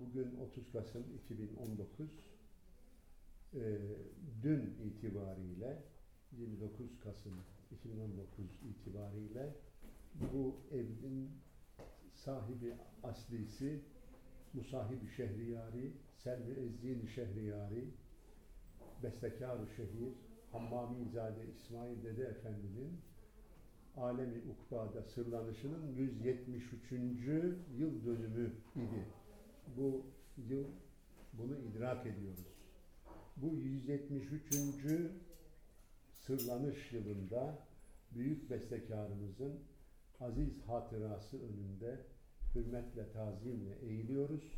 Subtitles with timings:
[0.00, 2.08] bugün 30 Kasım 2019.
[3.54, 3.78] Ee,
[4.42, 5.82] dün itibariyle
[6.32, 7.32] 29 Kasım
[7.72, 9.54] 2019 itibariyle
[10.14, 11.30] bu evin
[12.14, 13.80] sahibi aslisi
[14.52, 17.84] Musahibi Şehriyari, Selvi Ezzin Şehriyari,
[19.02, 20.12] Bestekar-ı Şehir,
[20.52, 23.00] Hammami Zade İsmail Dede Efendi'nin
[23.96, 26.92] Alemi Ukba'da sırlanışının 173.
[27.78, 29.06] yıl dönümü idi.
[29.76, 30.06] Bu
[30.48, 30.64] yıl
[31.32, 32.46] bunu idrak ediyoruz.
[33.36, 35.12] Bu 173.
[36.12, 37.58] sırlanış yılında
[38.14, 39.60] büyük bestekarımızın
[40.20, 42.00] aziz hatırası önünde
[42.54, 44.52] hürmetle, tazimle eğiliyoruz.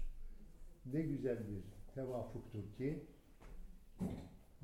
[0.87, 1.63] Ne güzel bir
[1.95, 3.03] tevafuktur ki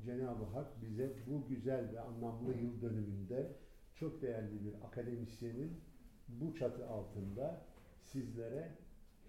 [0.05, 3.51] Cenab-ı Hak bize bu güzel ve anlamlı yıl dönümünde
[3.95, 5.81] çok değerli bir akademisyenin
[6.27, 7.61] bu çatı altında
[8.03, 8.71] sizlere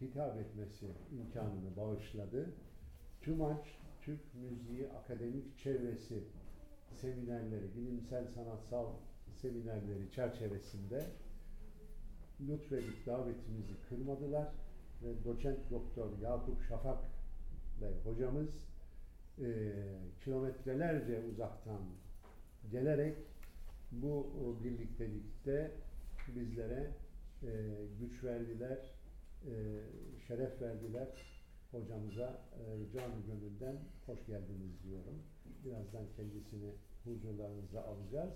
[0.00, 2.50] hitap etmesi imkanını bağışladı.
[3.20, 3.66] TÜMAÇ,
[4.02, 6.24] Türk Müziği Akademik Çevresi
[7.00, 8.86] seminerleri, bilimsel sanatsal
[9.36, 11.06] seminerleri çerçevesinde
[12.48, 14.48] lütfedip davetimizi kırmadılar
[15.02, 17.04] ve doçent doktor Yakup Şafak
[17.80, 18.50] Bey hocamız
[19.38, 19.72] e,
[20.24, 21.80] kilometrelerce uzaktan
[22.70, 23.16] gelerek
[23.92, 24.26] bu
[24.64, 25.70] birliktelikte
[26.28, 26.90] bizlere
[27.42, 27.48] e,
[28.00, 28.78] güç verdiler,
[30.28, 31.08] şeref verdiler.
[31.70, 35.22] Hocamıza e, canı gönülden hoş geldiniz diyorum.
[35.64, 36.74] Birazdan kendisini
[37.04, 38.32] huzurlarınıza alacağız.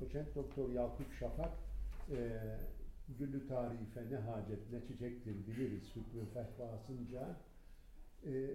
[0.00, 1.52] Doçent Doktor Yakup Şafak
[2.10, 2.30] e,
[3.18, 7.36] güllü tarife ne hacet ne çiçektir biliriz hükmü fehvasınca
[8.26, 8.50] e,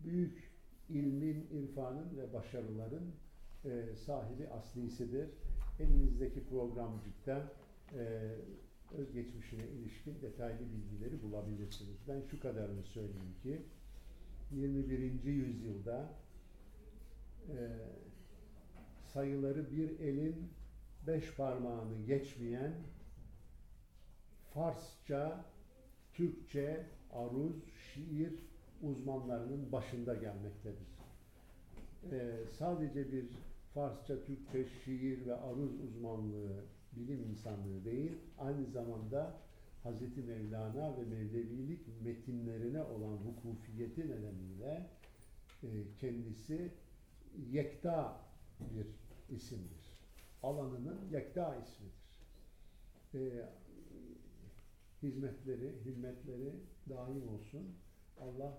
[0.00, 0.52] büyük
[0.88, 3.14] ilmin, irfanın ve başarıların
[3.64, 5.30] e, sahibi aslisidir.
[5.80, 7.52] Elinizdeki programcıkta
[7.94, 8.30] e,
[8.92, 11.96] özgeçmişine ilişkin detaylı bilgileri bulabilirsiniz.
[12.08, 13.62] Ben şu kadarını söyleyeyim ki
[14.52, 15.24] 21.
[15.24, 16.10] yüzyılda
[17.48, 17.56] e,
[19.12, 20.48] sayıları bir elin
[21.06, 22.72] beş parmağını geçmeyen
[24.54, 25.44] Farsça,
[26.14, 27.56] Türkçe, aruz,
[27.94, 28.32] şiir
[28.82, 30.92] uzmanlarının başında gelmektedir.
[32.12, 33.24] Ee, sadece bir
[33.74, 36.64] Farsça, Türkçe, şiir ve aruz uzmanlığı,
[36.96, 39.40] bilim insanlığı değil, aynı zamanda
[39.84, 40.16] Hz.
[40.26, 44.86] Mevlana ve Mevlevilik metinlerine olan hukufiyeti nedeniyle
[45.62, 45.68] e,
[46.00, 46.72] kendisi
[47.50, 48.20] yekta
[48.60, 48.86] bir
[49.36, 49.98] isimdir.
[50.42, 52.02] Alanının yekta ismidir.
[53.14, 53.48] E,
[55.02, 56.52] hizmetleri, himmetleri
[56.88, 57.74] daim olsun.
[58.20, 58.58] Allah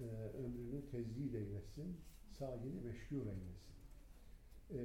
[0.00, 0.04] e,
[0.44, 1.96] ömrünü tezdid eylesin,
[2.38, 3.74] sahini meşgul eylesin.
[4.70, 4.78] E,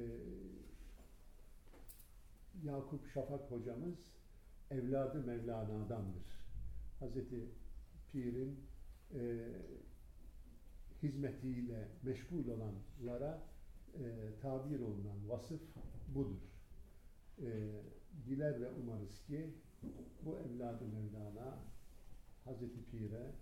[2.62, 3.94] Yakup Şafak hocamız
[4.70, 6.46] evladı Mevlana'dandır.
[7.00, 7.50] Hazreti
[8.12, 8.60] Pir'in
[9.14, 9.48] e,
[11.02, 13.42] hizmetiyle meşgul olanlara
[13.94, 15.60] e, tabir olunan vasıf
[16.08, 16.40] budur.
[17.38, 17.46] E,
[18.26, 19.50] diler ve umarız ki
[20.24, 21.58] bu evladı Mevlana
[22.44, 23.32] Hazreti Pir'e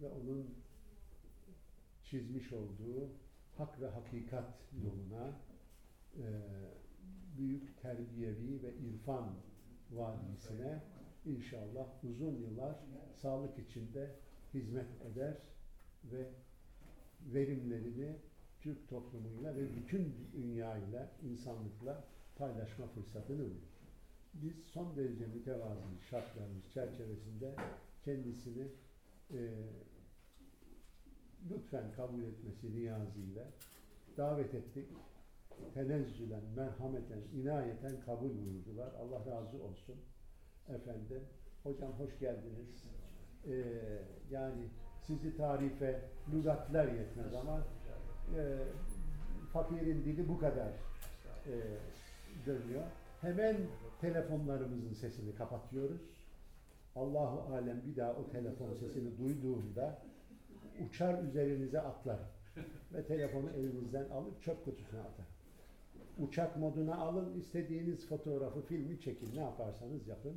[0.00, 0.54] ve onun
[2.04, 3.10] çizmiş olduğu
[3.56, 5.40] hak ve hakikat yoluna
[6.16, 6.24] e,
[7.38, 9.34] büyük terbiyevi ve irfan
[9.90, 10.82] vadisine
[11.26, 12.76] inşallah uzun yıllar
[13.22, 14.10] sağlık içinde
[14.54, 15.36] hizmet eder
[16.04, 16.30] ve
[17.34, 18.16] verimlerini
[18.60, 22.04] Türk toplumuyla ve bütün dünyayla, insanlıkla
[22.36, 23.68] paylaşma fırsatını bulur.
[24.34, 27.54] Biz son derece mütevazi şartlarımız çerçevesinde
[28.04, 28.68] kendisini
[29.30, 29.38] e,
[31.50, 33.44] lütfen kabul etmesi niyazıyla
[34.16, 34.86] davet ettik.
[35.74, 38.92] Tenezzülen, merhameten, inayeten kabul buyurdular.
[38.92, 39.96] Allah razı olsun.
[40.68, 41.22] Efendim,
[41.62, 42.84] hocam hoş geldiniz.
[43.46, 43.52] Ee,
[44.30, 44.68] yani
[45.06, 46.00] sizi tarife
[46.32, 47.66] lügatler yetmez ama
[48.36, 48.58] e,
[49.52, 50.68] fakirin dili bu kadar
[51.46, 51.54] e,
[52.46, 52.82] dönüyor.
[53.20, 53.56] Hemen
[54.00, 56.00] telefonlarımızın sesini kapatıyoruz.
[56.96, 60.02] Allahu alem bir daha o telefon sesini duyduğumda
[60.86, 62.18] uçar üzerinize atlar
[62.92, 65.26] ve telefonu elinizden alıp çöp kutusuna atar.
[66.18, 70.36] Uçak moduna alın, istediğiniz fotoğrafı, filmi çekin, ne yaparsanız yapın.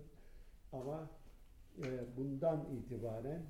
[0.73, 1.09] Ama
[1.77, 3.41] e, bundan itibaren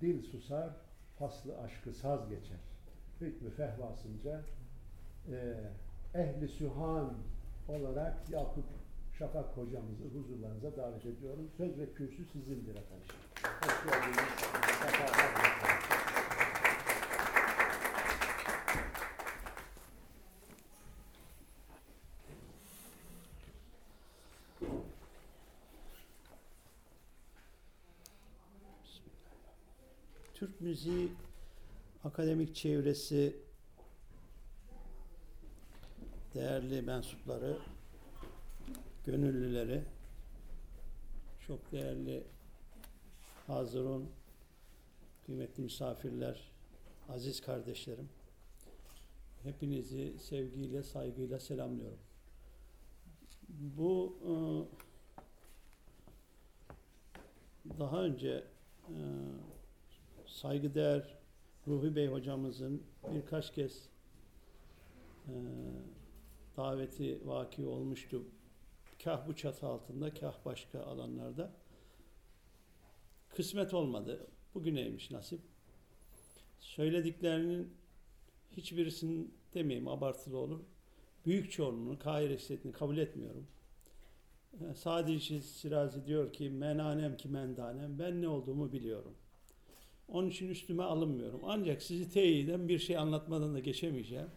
[0.00, 0.70] dil susar,
[1.18, 2.58] faslı aşkı saz geçer.
[3.20, 4.42] Hükmü fehvasınca
[5.28, 5.54] e,
[6.14, 7.14] ehli sühan
[7.68, 8.64] olarak Yakup
[9.18, 11.50] Şafak hocamızı huzurlarınıza davet ediyorum.
[11.56, 13.06] Söz ve kürsü sizindir efendim.
[13.62, 14.42] Hoş geldiniz.
[30.42, 31.12] Türk müziği
[32.04, 33.36] akademik çevresi
[36.34, 37.58] değerli mensupları,
[39.04, 39.84] gönüllüleri,
[41.46, 42.24] çok değerli
[43.46, 44.10] hazırun,
[45.26, 46.50] kıymetli misafirler,
[47.08, 48.08] aziz kardeşlerim.
[49.42, 52.00] Hepinizi sevgiyle, saygıyla selamlıyorum.
[53.48, 54.32] Bu e,
[57.78, 58.44] daha önce
[58.88, 58.96] e,
[60.32, 61.18] saygıdeğer
[61.68, 62.82] Ruhi Bey hocamızın
[63.14, 63.88] birkaç kez
[65.28, 65.34] e,
[66.56, 68.22] daveti vaki olmuştu.
[69.04, 71.52] Kah bu çatı altında, kah başka alanlarda.
[73.28, 74.26] Kısmet olmadı.
[74.54, 75.40] Bugüneymiş nasip.
[76.60, 77.74] Söylediklerinin
[78.50, 80.60] hiçbirisini demeyeyim abartılı olur.
[81.26, 83.46] Büyük çoğunluğunu, kahir eksetini kabul etmiyorum.
[84.74, 89.14] Sadece Sirazi diyor ki menanem ki mendanem ben ne olduğumu biliyorum.
[90.12, 91.40] Onun için üstüme alınmıyorum.
[91.44, 94.28] Ancak sizi teyiden bir şey anlatmadan da geçemeyeceğim.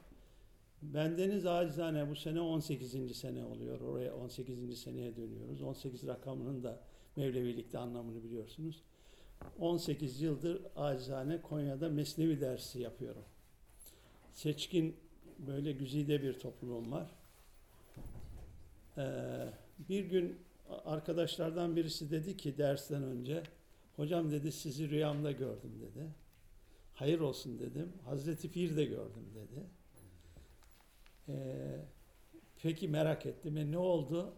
[0.81, 3.17] Bendeniz acizane bu sene 18.
[3.17, 3.81] sene oluyor.
[3.81, 4.79] Oraya 18.
[4.79, 5.61] seneye dönüyoruz.
[5.61, 6.79] 18 rakamının da
[7.15, 8.81] Mevlevilikte anlamını biliyorsunuz.
[9.59, 13.23] 18 yıldır acizane Konya'da mesnevi dersi yapıyorum.
[14.33, 14.95] Seçkin
[15.39, 17.11] böyle güzide bir topluluğum var.
[18.97, 19.03] Ee,
[19.89, 20.37] bir gün
[20.85, 23.43] arkadaşlardan birisi dedi ki dersten önce
[23.95, 26.07] hocam dedi sizi rüyamda gördüm dedi.
[26.93, 27.93] Hayır olsun dedim.
[28.05, 29.63] Hazreti Pir de gördüm dedi.
[31.29, 31.85] Ee,
[32.61, 33.57] peki merak ettim.
[33.57, 34.33] E ne oldu?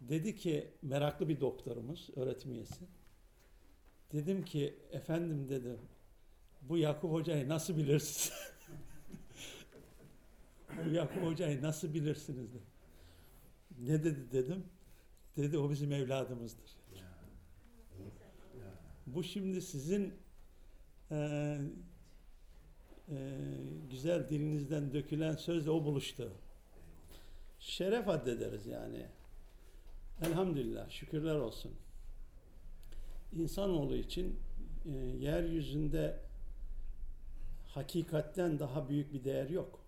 [0.00, 2.84] Dedi ki meraklı bir doktorumuz, öğretim üyesi.
[4.12, 5.78] Dedim ki efendim dedim
[6.62, 8.32] bu Yakup Hoca'yı nasıl bilirsiniz?
[10.84, 12.48] bu Yakup Hoca'yı nasıl bilirsiniz?
[12.50, 12.66] Dedim.
[13.78, 14.64] Ne dedi dedim.
[15.36, 16.76] Dedi o bizim evladımızdır.
[19.14, 20.14] Bu şimdi sizin
[21.10, 21.16] e,
[23.08, 23.16] e,
[23.90, 26.32] güzel dilinizden dökülen sözle o buluştu.
[27.58, 29.06] Şeref addederiz yani.
[30.22, 31.72] Elhamdülillah, şükürler olsun.
[33.32, 34.40] İnsanoğlu için
[34.84, 36.20] e, yeryüzünde
[37.66, 39.80] hakikatten daha büyük bir değer yok.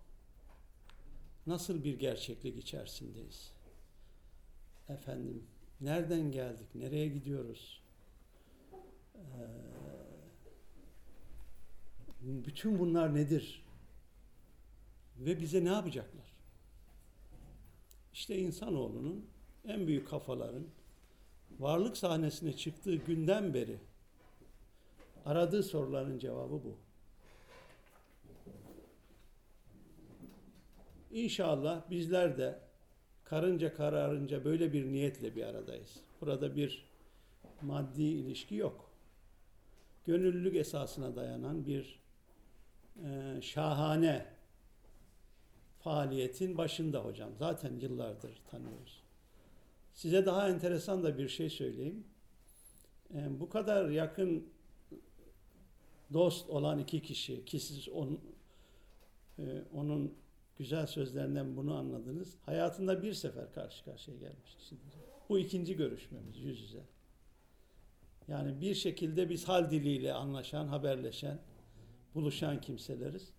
[1.47, 3.51] Nasıl bir gerçeklik içerisindeyiz?
[4.89, 5.43] Efendim,
[5.81, 7.80] nereden geldik, nereye gidiyoruz?
[9.15, 9.19] Ee,
[12.21, 13.65] bütün bunlar nedir?
[15.19, 16.33] Ve bize ne yapacaklar?
[18.13, 19.25] İşte insanoğlunun
[19.67, 20.67] en büyük kafaların
[21.59, 23.77] varlık sahnesine çıktığı günden beri
[25.25, 26.77] aradığı soruların cevabı bu.
[31.11, 32.59] İnşallah bizler de
[33.23, 35.99] karınca kararınca böyle bir niyetle bir aradayız.
[36.21, 36.85] Burada bir
[37.61, 38.90] maddi ilişki yok.
[40.05, 41.99] Gönüllülük esasına dayanan bir
[43.03, 44.25] e, şahane
[45.79, 47.29] faaliyetin başında hocam.
[47.39, 49.03] Zaten yıllardır tanıyoruz.
[49.93, 52.03] Size daha enteresan da bir şey söyleyeyim.
[53.13, 54.49] E, bu kadar yakın
[56.13, 58.19] dost olan iki kişi ki siz on,
[59.39, 60.13] e, onun
[60.57, 62.35] güzel sözlerinden bunu anladınız.
[62.45, 64.93] Hayatında bir sefer karşı karşıya gelmiş kişidir.
[65.29, 66.83] Bu ikinci görüşmemiz yüz yüze.
[68.31, 71.39] Yani bir şekilde biz hal diliyle anlaşan, haberleşen,
[72.15, 73.33] buluşan kimseleriz.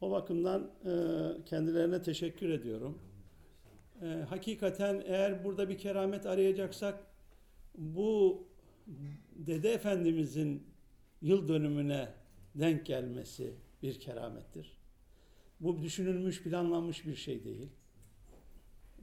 [0.00, 0.92] O bakımdan e,
[1.44, 2.98] kendilerine teşekkür ediyorum.
[4.02, 7.06] E, hakikaten eğer burada bir keramet arayacaksak
[7.78, 8.44] bu
[9.34, 10.66] Dede Efendimizin
[11.22, 12.08] yıl dönümüne
[12.54, 14.76] denk gelmesi bir keramettir.
[15.60, 17.68] Bu düşünülmüş, planlanmış bir şey değil.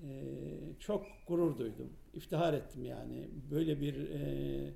[0.04, 3.30] Ee, çok gurur duydum, iftihar ettim yani.
[3.52, 4.74] Böyle bir e,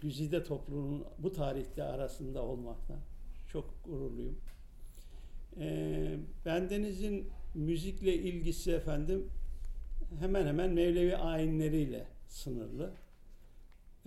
[0.00, 2.98] güzide topluluğun bu tarihte arasında olmaktan
[3.48, 4.38] çok gururluyum.
[5.60, 9.30] E, bendenizin müzikle ilgisi efendim
[10.20, 12.92] hemen hemen Mevlevi ayinleriyle sınırlı.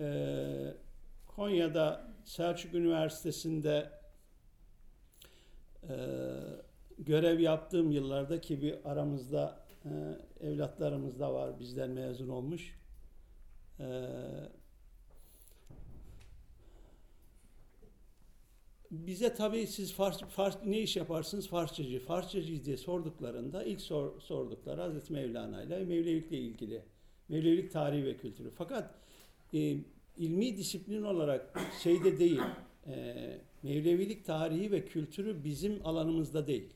[0.00, 0.74] E,
[1.26, 3.90] Konya'da Selçuk Üniversitesi'nde
[5.88, 5.96] e,
[6.98, 9.90] görev yaptığım yıllarda ki bir aramızda e,
[10.46, 12.80] evlatlarımız da var bizden mezun olmuş.
[18.90, 21.48] Bize tabii siz Fars, Fars, ne iş yaparsınız?
[21.48, 22.00] Farsçacı.
[22.00, 26.82] Farsçacı diye sorduklarında ilk sor, sordukları Hazreti Mevlana ile Mevlevilikle ilgili.
[27.28, 28.50] Mevlevilik tarihi ve kültürü.
[28.50, 28.94] Fakat
[29.54, 29.76] e,
[30.16, 32.40] ilmi disiplin olarak şeyde değil.
[32.86, 33.14] E,
[33.62, 36.70] Mevlevilik tarihi ve kültürü bizim alanımızda değil.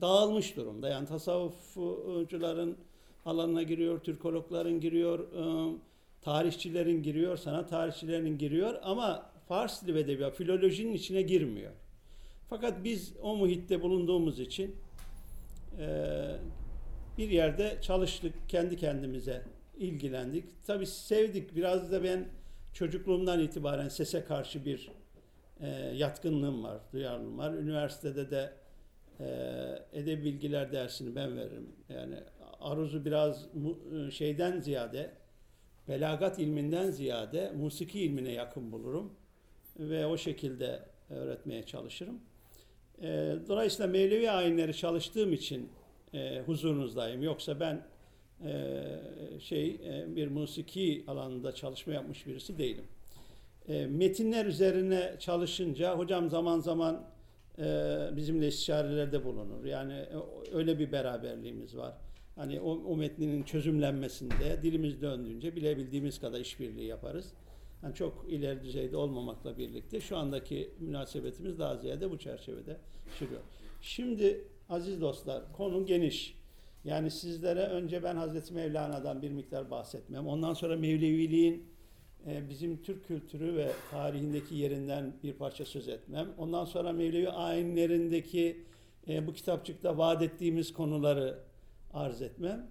[0.00, 0.88] Dağılmış durumda.
[0.88, 2.76] Yani tasavvufcuların
[3.24, 5.74] alanına giriyor, Türkologların giriyor, e,
[6.20, 11.72] tarihçilerin giriyor, sanat tarihçilerinin giriyor ama Fars dili ve edebiyat, filolojinin içine girmiyor.
[12.48, 14.76] Fakat biz o muhitte bulunduğumuz için
[15.78, 16.36] e,
[17.18, 19.42] bir yerde çalıştık, kendi kendimize
[19.78, 20.44] ilgilendik.
[20.66, 21.56] Tabii sevdik.
[21.56, 22.28] Biraz da ben
[22.72, 24.90] çocukluğumdan itibaren sese karşı bir
[25.60, 27.54] e, yatkınlığım var, duyarlılığım var.
[27.54, 28.52] Üniversitede de
[29.20, 29.26] e,
[29.92, 31.68] edebi bilgiler dersini ben veririm.
[31.88, 32.16] Yani
[32.60, 35.10] aruzu biraz mu, e, şeyden ziyade,
[35.88, 39.19] belagat ilminden ziyade musiki ilmine yakın bulurum.
[39.80, 42.20] Ve o şekilde öğretmeye çalışırım.
[43.02, 45.68] E, dolayısıyla Mevlevi ayinleri çalıştığım için
[46.14, 47.22] e, huzurunuzdayım.
[47.22, 47.86] Yoksa ben
[48.44, 48.82] e,
[49.40, 52.84] şey e, bir musiki alanında çalışma yapmış birisi değilim.
[53.68, 57.06] E, metinler üzerine çalışınca hocam zaman zaman
[57.58, 57.64] e,
[58.16, 59.64] bizimle istişarelerde bulunur.
[59.64, 60.16] Yani e,
[60.52, 61.94] öyle bir beraberliğimiz var.
[62.36, 67.32] Hani o, o metninin çözümlenmesinde dilimiz döndüğünce bilebildiğimiz kadar işbirliği yaparız.
[67.82, 72.76] Yani çok ileri düzeyde olmamakla birlikte şu andaki münasebetimiz daha ziyade bu çerçevede
[73.18, 73.40] sürüyor.
[73.80, 76.40] Şimdi aziz dostlar konu geniş.
[76.84, 80.26] Yani sizlere önce ben Hazreti Mevlana'dan bir miktar bahsetmem.
[80.26, 81.70] Ondan sonra Mevleviliğin
[82.26, 86.28] e, bizim Türk kültürü ve tarihindeki yerinden bir parça söz etmem.
[86.38, 88.64] Ondan sonra Mevlevi ayinlerindeki
[89.08, 91.38] e, bu kitapçıkta vaat ettiğimiz konuları
[91.92, 92.70] arz etmem.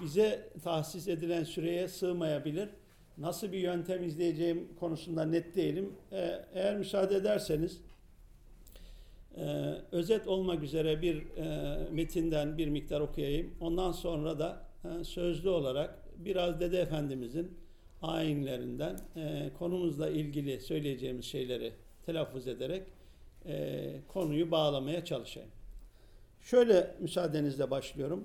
[0.00, 2.68] E, bize tahsis edilen süreye sığmayabilir.
[3.18, 5.92] Nasıl bir yöntem izleyeceğim konusunda net değilim.
[6.54, 7.80] Eğer müsaade ederseniz
[9.36, 13.54] ee, özet olmak üzere bir e, metinden bir miktar okuyayım.
[13.60, 17.58] Ondan sonra da e, sözlü olarak biraz Dede Efendimizin
[18.02, 21.72] ayinlerinden e, konumuzla ilgili söyleyeceğimiz şeyleri
[22.06, 22.82] telaffuz ederek
[23.46, 25.50] e, konuyu bağlamaya çalışayım.
[26.40, 28.24] Şöyle müsaadenizle başlıyorum.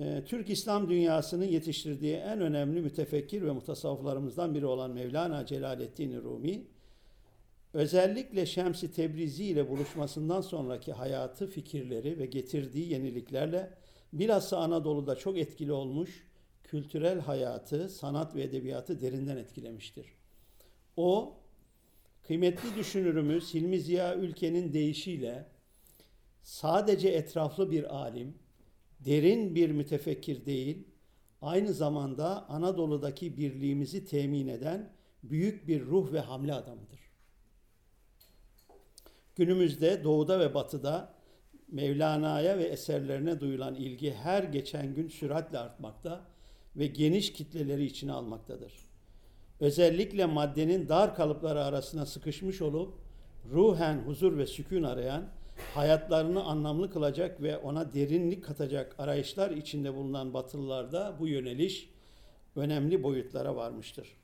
[0.00, 6.62] E, Türk İslam dünyasının yetiştirdiği en önemli mütefekkir ve mutasavvıflarımızdan biri olan Mevlana Celaleddin Rumi,
[7.74, 13.70] Özellikle Şems-i Tebrizi ile buluşmasından sonraki hayatı, fikirleri ve getirdiği yeniliklerle
[14.12, 16.26] bilhassa Anadolu'da çok etkili olmuş,
[16.64, 20.06] kültürel hayatı, sanat ve edebiyatı derinden etkilemiştir.
[20.96, 21.36] O,
[22.22, 25.46] kıymetli düşünürümüz Hilmi Ziya Ülke'nin deyişiyle
[26.42, 28.34] sadece etraflı bir alim,
[29.04, 30.84] derin bir mütefekkir değil,
[31.42, 34.92] aynı zamanda Anadolu'daki birliğimizi temin eden
[35.22, 37.00] büyük bir ruh ve hamle adamıdır.
[39.36, 41.14] Günümüzde doğuda ve batıda
[41.68, 46.20] Mevlana'ya ve eserlerine duyulan ilgi her geçen gün süratle artmakta
[46.76, 48.72] ve geniş kitleleri içine almaktadır.
[49.60, 52.94] Özellikle maddenin dar kalıpları arasına sıkışmış olup
[53.50, 55.28] ruhen huzur ve sükun arayan,
[55.74, 61.90] hayatlarını anlamlı kılacak ve ona derinlik katacak arayışlar içinde bulunan batılılarda bu yöneliş
[62.56, 64.16] önemli boyutlara varmıştır.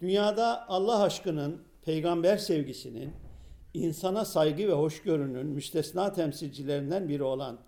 [0.00, 3.12] Dünyada Allah aşkının, peygamber sevgisinin,
[3.74, 7.58] insana saygı ve hoşgörünün müstesna temsilcilerinden biri olan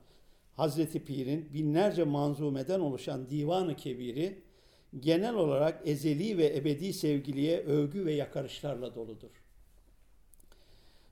[0.56, 4.42] Hazreti Pir'in binlerce manzumeden oluşan Divan-ı Kebiri
[5.00, 9.39] genel olarak ezeli ve ebedi sevgiliye övgü ve yakarışlarla doludur.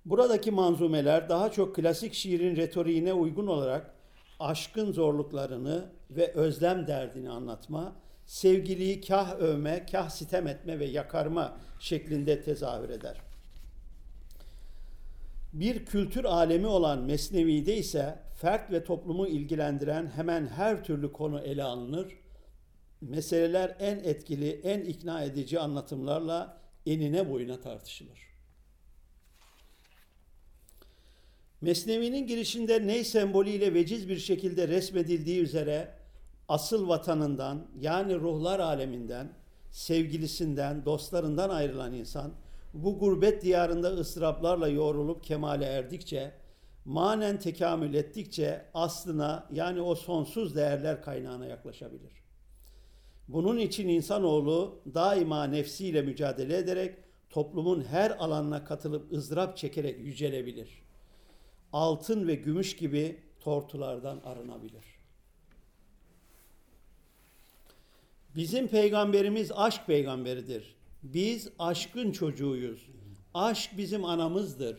[0.09, 3.95] Buradaki manzumeler daha çok klasik şiirin retoriğine uygun olarak
[4.41, 7.97] aşkın zorluklarını ve özlem derdini anlatma,
[8.27, 13.21] sevgiliyi kah övme, kah sitem etme ve yakarma şeklinde tezahür eder.
[15.53, 21.65] Bir kültür alemi olan Mesnevi'de ise fert ve toplumu ilgilendiren hemen her türlü konu ele
[21.65, 22.19] alınır.
[23.01, 28.28] Meseleler en etkili, en ikna edici anlatımlarla enine boyuna tartışılır.
[31.61, 35.95] Mesnevi'nin girişinde ney sembolüyle veciz bir şekilde resmedildiği üzere
[36.49, 39.33] asıl vatanından yani ruhlar aleminden,
[39.71, 42.33] sevgilisinden, dostlarından ayrılan insan
[42.75, 46.33] bu gurbet diyarında ıstıraplarla yoğrulup kemale erdikçe,
[46.85, 52.13] manen tekamül ettikçe aslına yani o sonsuz değerler kaynağına yaklaşabilir.
[53.29, 56.95] Bunun için insanoğlu daima nefsiyle mücadele ederek
[57.31, 60.88] toplumun her alanına katılıp ızdırap çekerek yücelebilir.
[61.73, 64.85] Altın ve gümüş gibi tortulardan arınabilir.
[68.37, 70.77] Bizim peygamberimiz aşk peygamberidir.
[71.03, 72.87] Biz aşkın çocuğuyuz.
[73.35, 74.79] Aşk bizim anamızdır.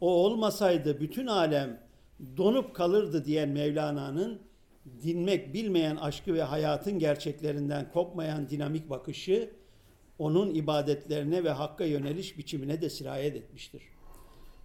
[0.00, 1.80] O olmasaydı bütün alem
[2.36, 4.42] donup kalırdı diyen Mevlana'nın
[5.02, 9.50] dinmek bilmeyen aşkı ve hayatın gerçeklerinden kopmayan dinamik bakışı
[10.18, 13.82] onun ibadetlerine ve hakka yöneliş biçimine de sirayet etmiştir.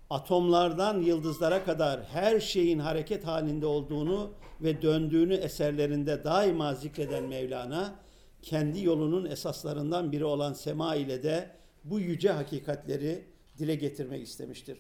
[0.10, 4.32] Atomlardan yıldızlara kadar her şeyin hareket halinde olduğunu
[4.62, 7.96] ve döndüğünü eserlerinde daima zikreden Mevlana,
[8.42, 11.50] kendi yolunun esaslarından biri olan sema ile de
[11.84, 13.26] bu yüce hakikatleri
[13.58, 14.78] dile getirmek istemiştir.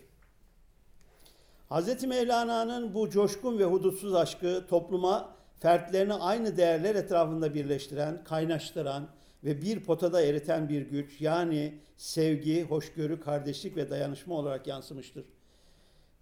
[1.70, 2.04] Hz.
[2.04, 9.08] Mevlana'nın bu coşkun ve hudutsuz aşkı topluma fertlerini aynı değerler etrafında birleştiren, kaynaştıran
[9.44, 15.26] ve bir potada eriten bir güç yani sevgi, hoşgörü, kardeşlik ve dayanışma olarak yansımıştır.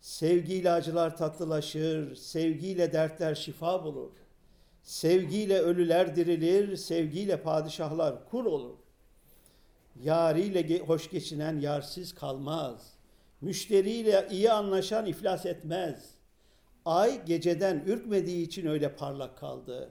[0.01, 4.11] Sevgiyle acılar tatlılaşır, sevgiyle dertler şifa bulur.
[4.83, 8.77] Sevgiyle ölüler dirilir, sevgiyle padişahlar kul olur.
[10.03, 12.93] Yariyle hoş geçinen yarsız kalmaz.
[13.41, 16.09] Müşteriyle iyi anlaşan iflas etmez.
[16.85, 19.89] Ay geceden ürkmediği için öyle parlak kaldı.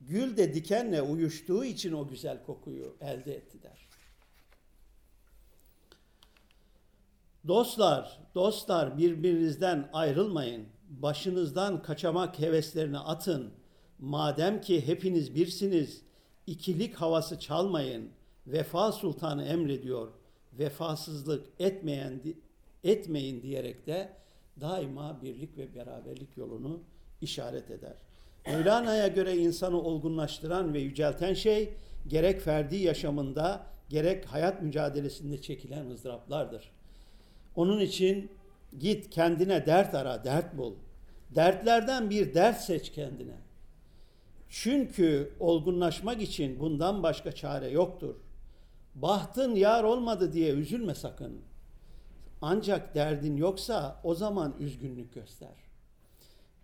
[0.00, 3.88] Gül de dikenle uyuştuğu için o güzel kokuyu elde etti der.
[7.48, 10.66] Dostlar, dostlar birbirinizden ayrılmayın.
[10.88, 13.50] Başınızdan kaçamak heveslerini atın.
[13.98, 16.02] Madem ki hepiniz birsiniz,
[16.46, 18.10] ikilik havası çalmayın.
[18.46, 20.12] Vefa sultanı emrediyor.
[20.52, 22.22] Vefasızlık etmeyen
[22.84, 24.16] etmeyin diyerek de
[24.60, 26.82] daima birlik ve beraberlik yolunu
[27.20, 28.05] işaret eder.
[28.46, 31.74] Mevlana'ya göre insanı olgunlaştıran ve yücelten şey
[32.06, 36.70] gerek ferdi yaşamında gerek hayat mücadelesinde çekilen ızdıraplardır.
[37.56, 38.30] Onun için
[38.78, 40.74] git kendine dert ara, dert bul.
[41.34, 43.36] Dertlerden bir dert seç kendine.
[44.48, 48.14] Çünkü olgunlaşmak için bundan başka çare yoktur.
[48.94, 51.40] Bahtın yar olmadı diye üzülme sakın.
[52.42, 55.54] Ancak derdin yoksa o zaman üzgünlük göster.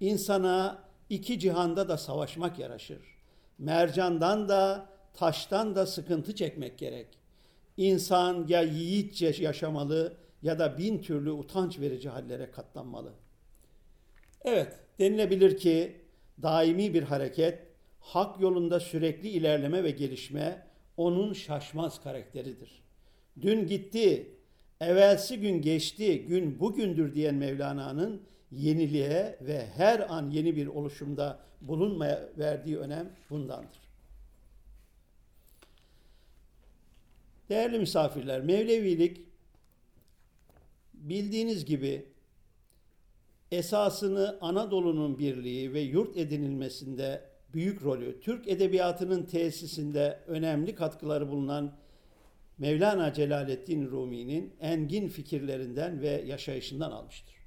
[0.01, 0.79] İnsana
[1.12, 3.02] iki cihanda da savaşmak yaraşır.
[3.59, 7.07] Mercandan da taştan da sıkıntı çekmek gerek.
[7.76, 13.12] İnsan ya yiğitçe yaşamalı ya da bin türlü utanç verici hallere katlanmalı.
[14.45, 15.97] Evet, denilebilir ki
[16.42, 17.59] daimi bir hareket,
[18.00, 20.66] hak yolunda sürekli ilerleme ve gelişme
[20.97, 22.83] onun şaşmaz karakteridir.
[23.40, 24.37] Dün gitti,
[24.81, 32.28] evvelsi gün geçti, gün bugündür diyen Mevlana'nın yeniliğe ve her an yeni bir oluşumda bulunmaya
[32.38, 33.82] verdiği önem bundandır.
[37.49, 39.21] Değerli misafirler, Mevlevilik
[40.95, 42.06] bildiğiniz gibi
[43.52, 51.73] esasını Anadolu'nun birliği ve yurt edinilmesinde büyük rolü, Türk edebiyatının tesisinde önemli katkıları bulunan
[52.58, 57.42] Mevlana Celaleddin Rumi'nin engin fikirlerinden ve yaşayışından almıştır.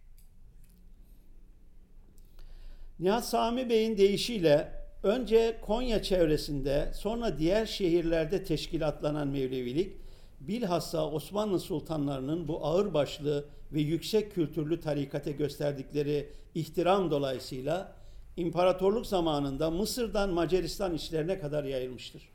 [2.99, 4.71] Nihat Sami Bey'in deyişiyle
[5.03, 9.93] önce Konya çevresinde sonra diğer şehirlerde teşkilatlanan Mevlevilik
[10.39, 17.95] bilhassa Osmanlı sultanlarının bu ağırbaşlı ve yüksek kültürlü tarikate gösterdikleri ihtiram dolayısıyla
[18.37, 22.29] imparatorluk zamanında Mısır'dan Macaristan işlerine kadar yayılmıştır.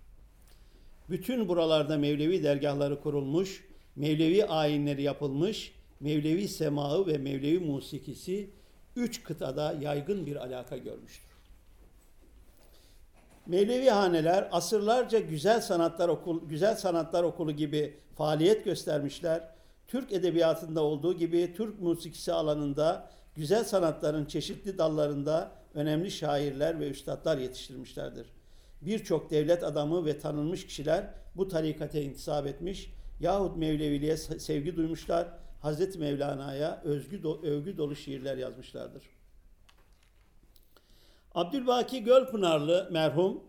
[1.11, 3.65] Bütün buralarda Mevlevi dergahları kurulmuş,
[3.97, 8.51] Mevlevi ayinleri yapılmış, Mevlevi semağı ve Mevlevi musikisi
[8.97, 11.31] üç kıtada yaygın bir alaka görmüştür.
[13.47, 19.49] Mevlevi haneler asırlarca güzel sanatlar okul güzel sanatlar okulu gibi faaliyet göstermişler.
[19.89, 27.39] Türk edebiyatında olduğu gibi Türk musikisi alanında güzel sanatların çeşitli dallarında önemli şairler ve üstadlar
[27.39, 28.27] yetiştirmişlerdir.
[28.83, 31.05] Birçok devlet adamı ve tanınmış kişiler
[31.37, 35.29] bu tarikate intisap etmiş yahut Mevleviliğe sevgi duymuşlar.
[35.61, 39.03] Hazreti Mevlana'ya özgü do, övgü dolu şiirler yazmışlardır.
[41.35, 43.45] Abdülbaki Gölpınarlı merhum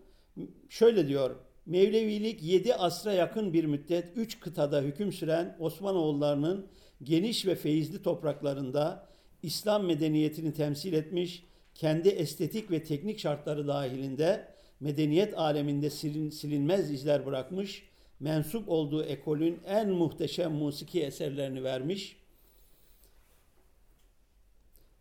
[0.70, 1.36] şöyle diyor.
[1.66, 6.68] Mevlevilik 7 asra yakın bir müddet 3 kıtada hüküm süren Osmanoğullarının
[7.04, 9.08] geniş ve feyizli topraklarında
[9.44, 11.44] İslam medeniyetini temsil etmiş,
[11.76, 14.48] kendi estetik ve teknik şartları dahilinde
[14.80, 17.91] medeniyet aleminde silin, silinmez izler bırakmış,
[18.22, 22.18] mensup olduğu ekolün en muhteşem musiki eserlerini vermiş,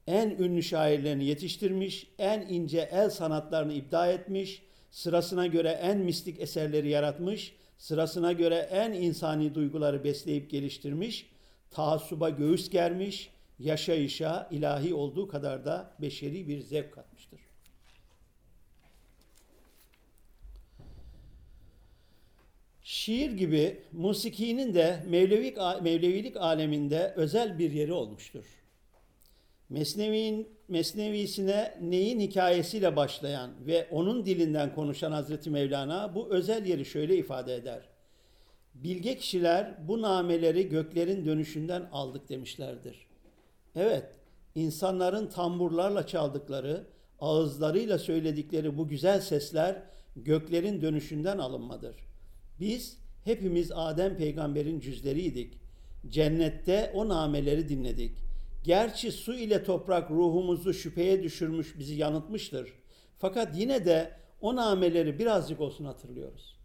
[0.06, 6.88] en ünlü şairlerini yetiştirmiş, en ince el sanatlarını ibda etmiş, sırasına göre en mistik eserleri
[6.88, 11.30] yaratmış, sırasına göre en insani duyguları besleyip geliştirmiş,
[11.70, 17.49] taassuba göğüs germiş, yaşayışa ilahi olduğu kadar da beşeri bir zevk katmıştır.
[22.90, 28.44] Şiir gibi musikinin de Mevlevik, Mevlevilik aleminde özel bir yeri olmuştur.
[29.68, 37.16] Mesnevi'nin Mesnevisine neyin hikayesiyle başlayan ve onun dilinden konuşan Hazreti Mevlana bu özel yeri şöyle
[37.16, 37.82] ifade eder.
[38.74, 43.06] Bilge kişiler bu nameleri göklerin dönüşünden aldık demişlerdir.
[43.76, 44.06] Evet,
[44.54, 46.86] insanların tamburlarla çaldıkları,
[47.20, 49.82] ağızlarıyla söyledikleri bu güzel sesler
[50.16, 52.09] göklerin dönüşünden alınmadır.
[52.60, 55.58] Biz hepimiz Adem peygamberin cüzleriydik.
[56.08, 58.16] Cennette o nameleri dinledik.
[58.64, 62.72] Gerçi su ile toprak ruhumuzu şüpheye düşürmüş, bizi yanıltmıştır.
[63.18, 66.56] Fakat yine de o nameleri birazcık olsun hatırlıyoruz.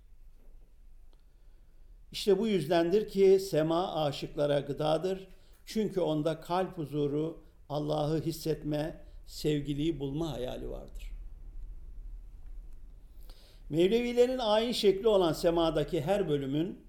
[2.11, 5.27] İşte bu yüzdendir ki sema aşıklara gıdadır.
[5.65, 11.14] Çünkü onda kalp huzuru, Allah'ı hissetme, sevgiliyi bulma hayali vardır.
[13.69, 16.85] Mevlevilerin ayin şekli olan semadaki her bölümün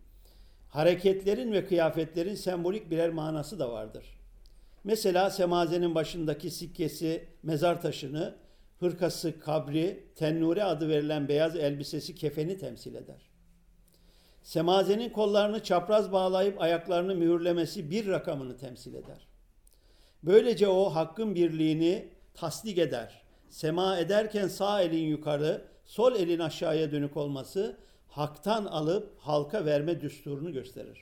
[0.68, 4.04] hareketlerin ve kıyafetlerin sembolik birer manası da vardır.
[4.84, 8.34] Mesela semazenin başındaki sikkesi, mezar taşını,
[8.80, 13.30] hırkası, kabri, tennure adı verilen beyaz elbisesi kefeni temsil eder.
[14.42, 19.28] Semazenin kollarını çapraz bağlayıp ayaklarını mühürlemesi bir rakamını temsil eder.
[20.22, 23.22] Böylece o hakkın birliğini tasdik eder.
[23.48, 27.76] Sema ederken sağ elin yukarı, sol elin aşağıya dönük olması
[28.08, 30.98] haktan alıp halka verme düsturunu gösterir.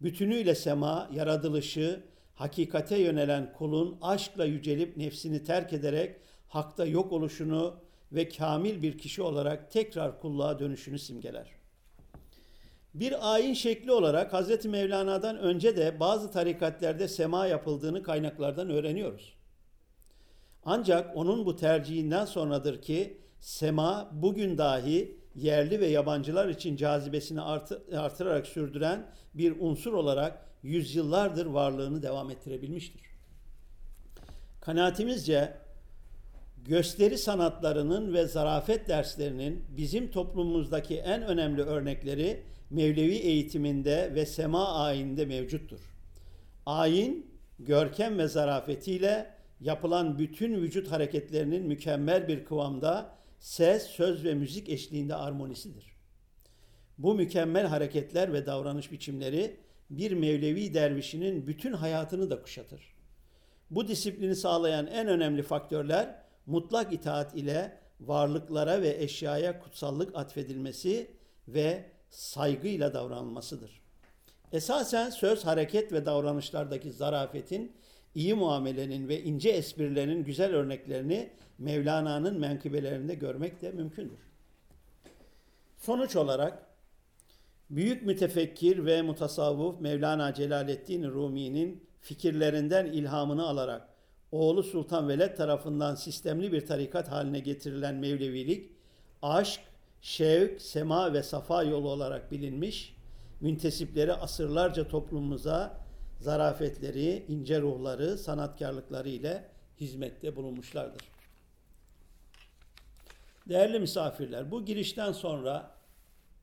[0.00, 2.00] Bütünüyle sema, yaratılışı,
[2.34, 6.16] hakikate yönelen kulun aşkla yücelip nefsini terk ederek
[6.48, 7.74] hakta yok oluşunu
[8.12, 11.50] ve kamil bir kişi olarak tekrar kulluğa dönüşünü simgeler.
[12.94, 14.64] Bir ayin şekli olarak Hz.
[14.64, 19.34] Mevlana'dan önce de bazı tarikatlerde sema yapıldığını kaynaklardan öğreniyoruz.
[20.64, 27.40] Ancak onun bu tercihinden sonradır ki sema bugün dahi yerli ve yabancılar için cazibesini
[27.96, 33.02] artırarak sürdüren bir unsur olarak yüzyıllardır varlığını devam ettirebilmiştir.
[34.60, 35.52] Kanaatimizce
[36.64, 45.24] gösteri sanatlarının ve zarafet derslerinin bizim toplumumuzdaki en önemli örnekleri Mevlevi eğitiminde ve sema ayininde
[45.24, 45.80] mevcuttur.
[46.66, 47.26] Ayin,
[47.58, 55.14] görkem ve zarafetiyle yapılan bütün vücut hareketlerinin mükemmel bir kıvamda ses, söz ve müzik eşliğinde
[55.14, 55.96] armonisidir.
[56.98, 59.56] Bu mükemmel hareketler ve davranış biçimleri
[59.90, 62.94] bir Mevlevi dervişinin bütün hayatını da kuşatır.
[63.70, 71.10] Bu disiplini sağlayan en önemli faktörler mutlak itaat ile varlıklara ve eşyaya kutsallık atfedilmesi
[71.48, 73.82] ve saygıyla davranılmasıdır.
[74.52, 77.76] Esasen söz, hareket ve davranışlardaki zarafetin,
[78.14, 84.18] iyi muamelenin ve ince esprilerin güzel örneklerini Mevlana'nın menkıbelerinde görmek de mümkündür.
[85.76, 86.66] Sonuç olarak
[87.70, 93.88] büyük mütefekkir ve mutasavvuf Mevlana Celaleddin Rumi'nin fikirlerinden ilhamını alarak
[94.32, 98.70] oğlu Sultan Veled tarafından sistemli bir tarikat haline getirilen Mevlevilik,
[99.22, 99.60] aşk,
[100.00, 102.96] şevk, sema ve safa yolu olarak bilinmiş,
[103.40, 105.83] müntesipleri asırlarca toplumumuza
[106.24, 109.48] zarafetleri, ince ruhları, sanatkarlıkları ile
[109.80, 111.02] hizmette bulunmuşlardır.
[113.48, 115.70] Değerli misafirler, bu girişten sonra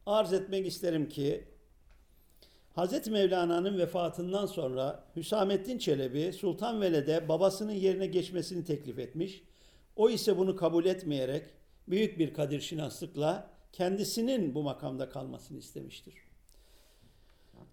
[0.05, 1.47] arz etmek isterim ki
[2.77, 3.07] Hz.
[3.07, 9.43] Mevlana'nın vefatından sonra Hüsamettin Çelebi Sultan Veled'e babasının yerine geçmesini teklif etmiş.
[9.95, 11.43] O ise bunu kabul etmeyerek
[11.87, 16.30] büyük bir kadir şinaslıkla kendisinin bu makamda kalmasını istemiştir.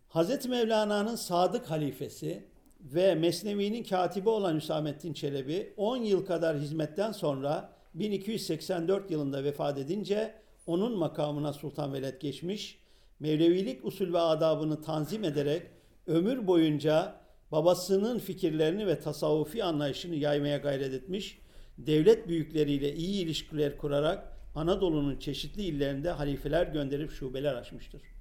[0.09, 0.47] Hz.
[0.47, 2.45] Mevlana'nın sadık halifesi
[2.81, 10.35] ve Mesnevi'nin katibi olan Hüsamettin Çelebi 10 yıl kadar hizmetten sonra 1284 yılında vefat edince
[10.67, 12.79] onun makamına Sultan Veled geçmiş,
[13.21, 15.63] Mevlevilik usul ve adabını tanzim ederek
[16.07, 17.21] ömür boyunca
[17.53, 21.39] babasının fikirlerini ve tasavvufi anlayışını yaymaya gayret etmiş,
[21.79, 28.18] devlet büyükleriyle iyi ilişkiler kurarak Anadolu'nun çeşitli illerinde halifeler gönderip şubeler açmıştır.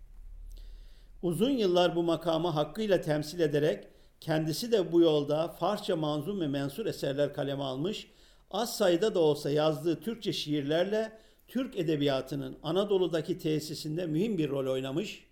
[1.22, 3.88] Uzun yıllar bu makamı hakkıyla temsil ederek
[4.20, 8.08] kendisi de bu yolda Farsça manzum ve mensur eserler kaleme almış,
[8.52, 11.12] az sayıda da olsa yazdığı Türkçe şiirlerle
[11.48, 15.28] Türk edebiyatının Anadolu'daki tesisinde mühim bir rol oynamış.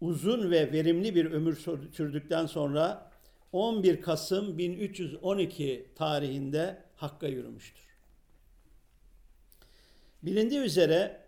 [0.00, 1.56] Uzun ve verimli bir ömür
[1.92, 3.10] sürdükten sonra
[3.52, 7.84] 11 Kasım 1312 tarihinde Hakk'a yürümüştür.
[10.22, 11.23] Bilindiği üzere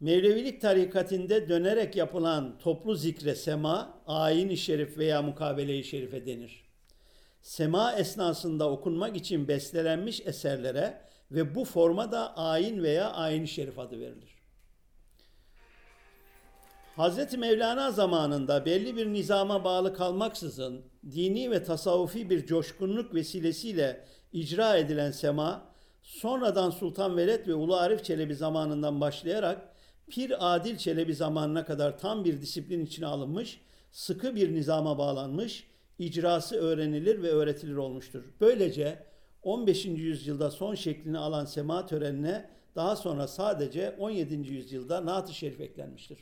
[0.00, 6.64] Mevlevilik tarikatinde dönerek yapılan toplu zikre sema, ayin-i şerif veya mukabele-i şerife denir.
[7.42, 14.00] Sema esnasında okunmak için bestelenmiş eserlere ve bu forma da ayin veya ayin-i şerif adı
[14.00, 14.36] verilir.
[16.96, 17.34] Hz.
[17.34, 25.10] Mevlana zamanında belli bir nizama bağlı kalmaksızın dini ve tasavvufi bir coşkunluk vesilesiyle icra edilen
[25.10, 25.62] sema,
[26.02, 29.69] sonradan Sultan Veled ve Ulu Arif Çelebi zamanından başlayarak
[30.10, 35.66] Pir Adil Çelebi zamanına kadar tam bir disiplin içine alınmış, sıkı bir nizama bağlanmış,
[35.98, 38.24] icrası öğrenilir ve öğretilir olmuştur.
[38.40, 38.98] Böylece
[39.42, 39.84] 15.
[39.86, 44.34] yüzyılda son şeklini alan sema törenine daha sonra sadece 17.
[44.34, 46.18] yüzyılda Naat-ı Şerif eklenmiştir.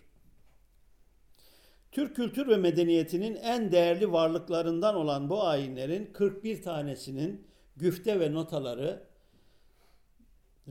[1.92, 7.46] Türk kültür ve medeniyetinin en değerli varlıklarından olan bu ayinlerin 41 tanesinin
[7.76, 9.07] güfte ve notaları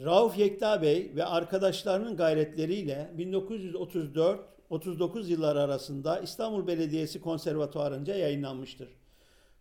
[0.06, 8.90] Rauf Yekta Bey ve arkadaşlarının gayretleriyle 1934-39 yıllar arasında İstanbul Belediyesi Konservatuarı'nca yayınlanmıştır.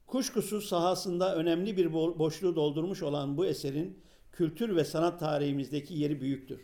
[0.07, 6.61] Kuşkusuz sahasında önemli bir boşluğu doldurmuş olan bu eserin kültür ve sanat tarihimizdeki yeri büyüktür.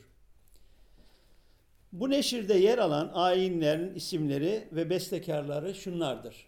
[1.92, 6.46] Bu neşirde yer alan ayinlerin isimleri ve bestekarları şunlardır.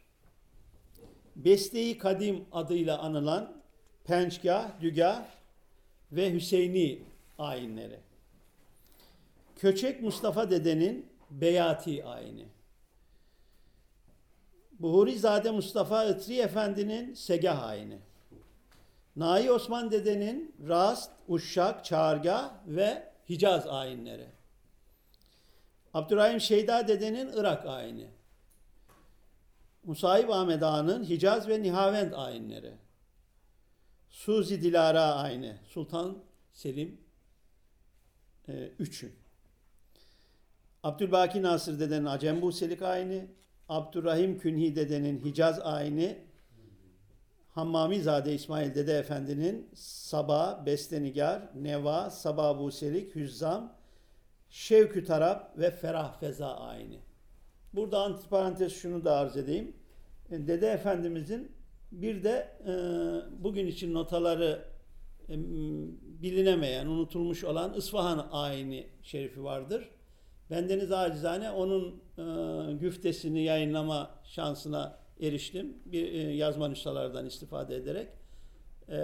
[1.37, 3.63] Besteyi Kadim adıyla anılan
[4.05, 5.25] Pençgah, Dügah
[6.13, 8.01] ve Hüseyni ayinleri.
[9.57, 12.47] Köçek Mustafa dedenin Beyati ayini.
[14.79, 17.99] Buhurizade Mustafa Itri Efendi'nin Segah ayini.
[19.17, 24.27] Nai Osman dedenin Rast, Uşşak, Çağırga ve Hicaz ayinleri.
[25.95, 28.07] Abdurrahim Şeyda dedenin Irak ayini.
[29.85, 32.73] Musayip Ahmet Ağa'nın Hicaz ve Nihavend ayinleri.
[34.11, 35.57] Suzi Dilara ayini.
[35.69, 36.19] Sultan
[36.53, 37.04] Selim
[38.49, 39.13] e, üçün.
[40.83, 43.27] Abdülbaki Nasır dedenin Acem Buselik ayini.
[43.69, 46.19] Abdurrahim Künhi dedenin Hicaz ayini.
[47.51, 53.73] Hammami Zade İsmail Dede Efendi'nin Sabah, Bestenigar, Neva, Sabah Buselik, Hüzzam,
[54.51, 56.99] Şevkü Tarap ve Ferah Feza ayini.
[57.73, 59.77] Burada antiparantez şunu da arz edeyim.
[60.31, 61.53] E, Dede Efendimizin
[61.93, 62.73] bir de e,
[63.45, 64.65] bugün için notaları
[66.23, 69.91] bilinemeyen, unutulmuş olan İsfahan ayini şerifi vardır.
[70.51, 75.79] Bendeniz acizane onun e, güftesini yayınlama şansına eriştim.
[75.87, 78.09] Bir e, yazma nüshalardan istifade ederek.
[78.89, 78.97] E,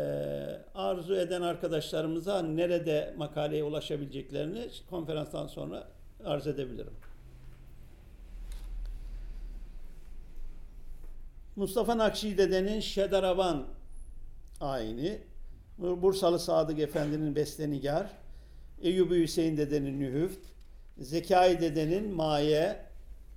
[0.74, 5.88] arzu eden arkadaşlarımıza nerede makaleye ulaşabileceklerini konferanstan sonra
[6.24, 6.92] arz edebilirim.
[11.56, 13.66] Mustafa Nakşidede'nin Şedaravan
[14.61, 15.18] ayini,
[15.81, 18.11] Bursalı Sadık Efendi'nin Bestenigar,
[18.83, 20.47] Eyyubi Hüseyin Dede'nin Nühüft,
[20.99, 22.77] Zekai Dede'nin Maye,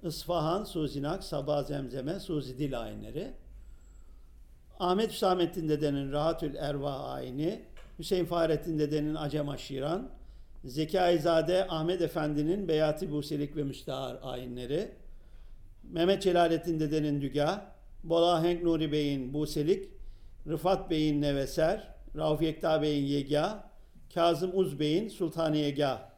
[0.03, 3.32] Isfahan, Suzinak, Sabah Zemzeme, Suzi Dil ayinleri,
[4.79, 7.62] Ahmet Hüsamettin Dede'nin Rahatül Erva ayini,
[7.99, 10.10] Hüseyin Fahrettin Dede'nin Acem Aşiran,
[10.65, 11.01] Zeki
[11.69, 14.91] Ahmet Efendi'nin Beyati Buselik ve Müstahar ayinleri,
[15.84, 17.62] Mehmet Celalettin Dede'nin Dügah,
[18.03, 19.89] Bola Henk Nuri Bey'in Buselik,
[20.47, 23.63] Rıfat Bey'in Neveser, Rauf Yekta Bey'in Yegah,
[24.13, 26.10] Kazım Uz Bey'in Sultaniyegah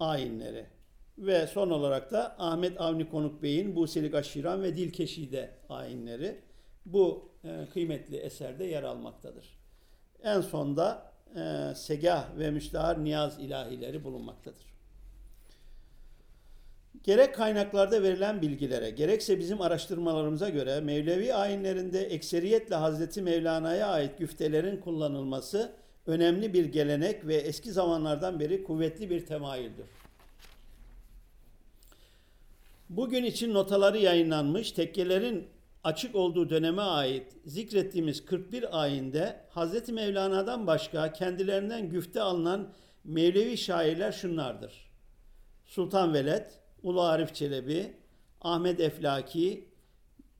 [0.00, 0.66] ayinleri.
[1.18, 6.40] Ve son olarak da Ahmet Avni Konuk Bey'in Buselik Aşiran ve Dilkeşide ayinleri
[6.86, 9.58] bu e, kıymetli eserde yer almaktadır.
[10.22, 14.69] En sonda e, Segah ve Müstahar Niyaz ilahileri bulunmaktadır.
[17.04, 24.76] Gerek kaynaklarda verilen bilgilere, gerekse bizim araştırmalarımıza göre Mevlevi ayinlerinde ekseriyetle Hazreti Mevlana'ya ait güftelerin
[24.80, 25.72] kullanılması
[26.06, 29.86] önemli bir gelenek ve eski zamanlardan beri kuvvetli bir temayüldür.
[32.88, 35.48] Bugün için notaları yayınlanmış tekkelerin
[35.84, 42.72] açık olduğu döneme ait zikrettiğimiz 41 ayinde Hazreti Mevlana'dan başka kendilerinden güfte alınan
[43.04, 44.90] Mevlevi şairler şunlardır.
[45.66, 46.50] Sultan Veled,
[46.82, 47.92] Ulu Arif Çelebi,
[48.40, 49.68] Ahmet Eflaki,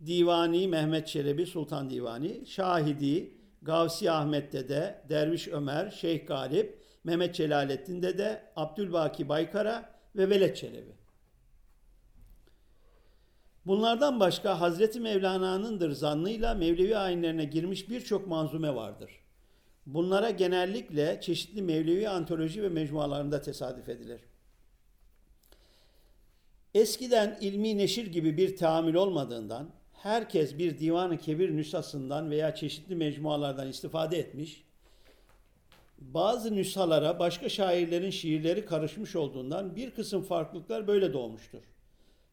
[0.07, 8.03] Divani Mehmet Çelebi, Sultan Divani, Şahidi, Gavsi Ahmet Dede, Derviş Ömer, Şeyh Galip, Mehmet Celalettin
[8.03, 11.01] Dede, Abdülbaki Baykara ve Veled Çelebi.
[13.67, 19.11] Bunlardan başka Hazreti Mevlana'nındır zannıyla Mevlevi ayinlerine girmiş birçok manzume vardır.
[19.87, 24.30] Bunlara genellikle çeşitli Mevlevi antoloji ve mecmualarında tesadüf edilir.
[26.75, 33.69] Eskiden ilmi neşir gibi bir tahammül olmadığından herkes bir divanı kebir nüshasından veya çeşitli mecmualardan
[33.69, 34.65] istifade etmiş,
[35.99, 41.63] bazı nüshalara başka şairlerin şiirleri karışmış olduğundan bir kısım farklılıklar böyle doğmuştur.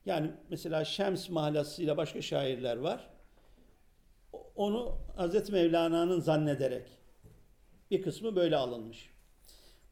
[0.06, 3.10] Yani mesela Şems mahlasıyla başka şairler var.
[4.56, 5.50] Onu Hz.
[5.50, 6.88] Mevlana'nın zannederek
[7.91, 9.10] bir kısmı böyle alınmış.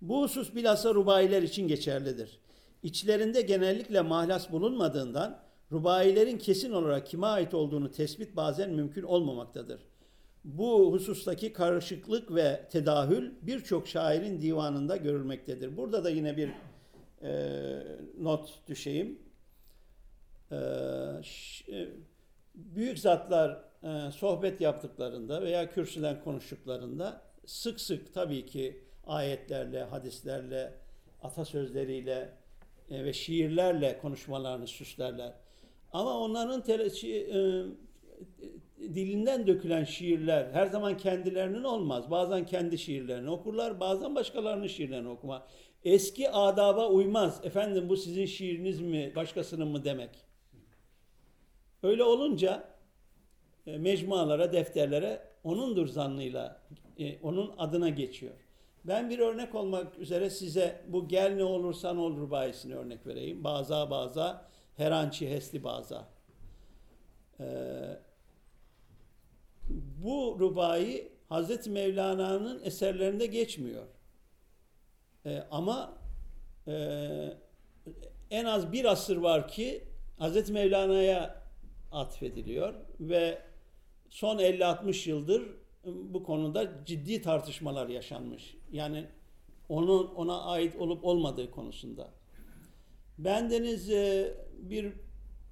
[0.01, 2.39] Bu husus bilhassa rubayiler için geçerlidir.
[2.86, 5.39] İçlerinde genellikle mahlas bulunmadığından
[5.71, 9.82] rubailerin kesin olarak kime ait olduğunu tespit bazen mümkün olmamaktadır.
[10.43, 15.78] Bu husustaki karışıklık ve tedahül birçok şairin divanında görülmektedir.
[15.78, 16.50] Burada da yine bir
[17.21, 17.32] e,
[18.19, 19.19] not düşeyim.
[20.52, 21.88] E, e,
[22.56, 30.74] büyük zatlar e, sohbet yaptıklarında veya kürsüden konuştuklarında sık sık tabii ki ayetlerle, hadislerle,
[31.21, 32.44] atasözleriyle
[32.89, 35.34] ve şiirlerle konuşmalarını süslerler.
[35.93, 37.39] Ama onların tele, şi, e,
[38.80, 42.12] dilinden dökülen şiirler her zaman kendilerinin olmaz.
[42.12, 45.41] Bazen kendi şiirlerini okurlar, bazen başkalarının şiirlerini okumar.
[45.84, 47.45] Eski adaba uymaz.
[47.45, 50.10] Efendim bu sizin şiiriniz mi, başkasının mı demek.
[51.84, 52.76] Öyle olunca
[53.67, 56.62] e, mecmualara, defterlere onundur zannıyla,
[57.00, 58.44] e, onun adına geçiyor.
[58.88, 63.43] Ben bir örnek olmak üzere size bu gel ne olursa ne olur bayisini örnek vereyim.
[63.43, 66.08] Baza baza, herançi hesli baza.
[67.39, 68.00] Ee,
[70.04, 73.86] bu rubayı Hazreti Mevlana'nın eserlerinde geçmiyor.
[75.26, 75.98] Ee, ama
[76.67, 76.74] e,
[78.32, 79.84] en az bir asır var ki
[80.17, 81.43] Hazreti Mevlana'ya
[81.91, 83.41] atfediliyor ve
[84.10, 85.43] son 50-60 yıldır
[85.86, 88.56] bu konuda ciddi tartışmalar yaşanmış.
[88.76, 89.06] Yani
[89.70, 92.14] onun ona ait olup olmadığı konusunda.
[93.18, 94.94] Bendeniz e, bir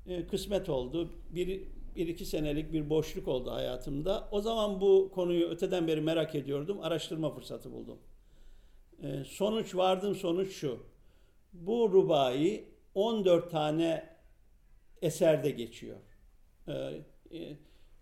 [0.08, 1.10] e, kısmet oldu.
[1.30, 1.62] Bir,
[1.96, 4.28] bir iki senelik bir boşluk oldu hayatımda.
[4.32, 6.80] O zaman bu konuyu öteden beri merak ediyordum.
[6.82, 7.98] Araştırma fırsatı buldum.
[9.04, 10.80] E, sonuç vardığım sonuç şu.
[11.54, 14.10] Bu rubayı 14 tane
[15.02, 15.98] eserde geçiyor.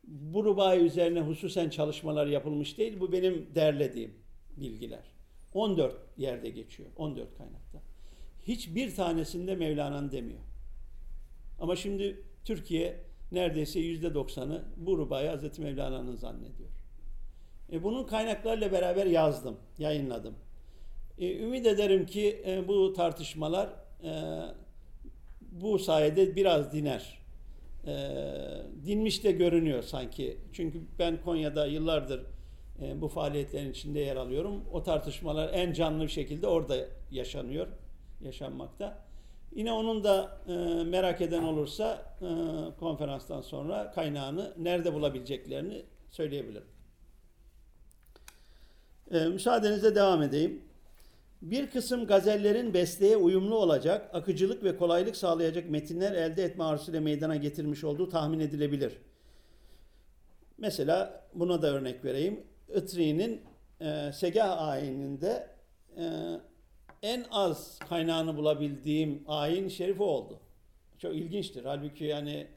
[0.03, 2.99] Bu rubayı üzerine hususen çalışmalar yapılmış değil.
[2.99, 4.13] Bu benim derlediğim
[4.57, 5.10] bilgiler.
[5.53, 6.89] 14 yerde geçiyor.
[6.97, 7.81] 14 kaynakta.
[8.43, 10.39] Hiçbir tanesinde Mevlana'nın demiyor.
[11.59, 12.99] Ama şimdi Türkiye
[13.31, 16.69] neredeyse yüzde doksanı bu rubayı Hazreti Mevlana'nın zannediyor.
[17.71, 20.35] E, bunun kaynaklarla beraber yazdım, yayınladım.
[21.19, 23.69] E, ümit ederim ki e, bu tartışmalar
[24.03, 24.11] e,
[25.51, 27.21] bu sayede biraz diner.
[27.87, 27.93] E,
[28.85, 30.37] dinmiş de görünüyor sanki.
[30.53, 32.25] Çünkü ben Konya'da yıllardır
[32.81, 34.63] bu faaliyetlerin içinde yer alıyorum.
[34.73, 36.75] O tartışmalar en canlı bir şekilde orada
[37.11, 37.67] yaşanıyor,
[38.21, 38.97] yaşanmakta.
[39.55, 42.29] Yine onun da e, merak eden olursa e,
[42.79, 46.67] konferanstan sonra kaynağını nerede bulabileceklerini söyleyebilirim.
[49.11, 50.61] E, müsaadenizle devam edeyim.
[51.41, 57.35] Bir kısım gazellerin besteye uyumlu olacak, akıcılık ve kolaylık sağlayacak metinler elde etme arzusuyla meydana
[57.35, 58.97] getirmiş olduğu tahmin edilebilir.
[60.57, 62.43] Mesela buna da örnek vereyim.
[62.75, 63.41] Itri'nin
[63.81, 65.47] e, Segah ayininde
[65.97, 66.03] e,
[67.03, 70.39] en az kaynağını bulabildiğim ayin şerifi oldu.
[70.97, 71.65] Çok ilginçtir.
[71.65, 72.47] Halbuki yani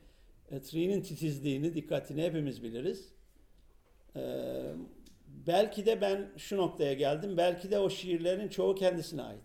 [0.50, 3.12] Itri'nin titizliğini, dikkatini hepimiz biliriz.
[4.16, 4.22] E,
[5.46, 7.36] belki de ben şu noktaya geldim.
[7.36, 9.40] Belki de o şiirlerin çoğu kendisine ait.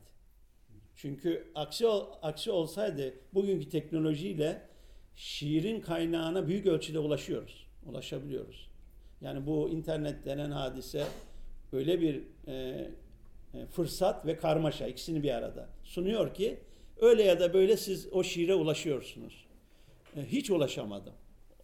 [0.96, 1.88] Çünkü aksi,
[2.22, 4.62] aksi olsaydı bugünkü teknolojiyle
[5.16, 7.68] şiirin kaynağına büyük ölçüde ulaşıyoruz.
[7.86, 8.69] Ulaşabiliyoruz.
[9.22, 11.04] Yani bu internet denen hadise
[11.74, 12.54] öyle bir e,
[13.54, 16.60] e, fırsat ve karmaşa ikisini bir arada sunuyor ki
[17.02, 19.46] öyle ya da böyle siz o şiire ulaşıyorsunuz.
[20.16, 21.14] E, hiç ulaşamadım.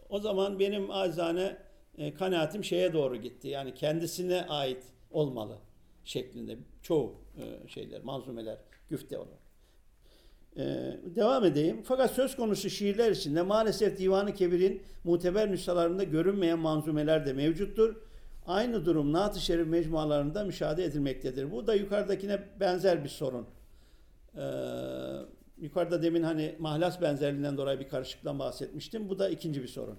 [0.10, 1.58] O zaman benim azane
[1.98, 3.48] e, kanaatim şeye doğru gitti.
[3.48, 5.58] Yani kendisine ait olmalı
[6.04, 8.58] şeklinde çoğu e, şeyler, manzumeler
[8.89, 9.44] güfte olarak.
[10.58, 11.82] Ee, devam edeyim.
[11.84, 17.96] Fakat söz konusu şiirler içinde maalesef Divan-ı Kebir'in muteber nüshalarında görünmeyen manzumeler de mevcuttur.
[18.48, 21.52] Aynı durum Naat-ı Şerif mecmualarında müşahede edilmektedir.
[21.52, 23.48] Bu da yukarıdakine benzer bir sorun.
[24.38, 24.41] Ee,
[25.58, 29.10] yukarıda demin hani mahlas benzerliğinden dolayı bir karışıklıktan bahsetmiştim.
[29.10, 29.98] Bu da ikinci bir sorun.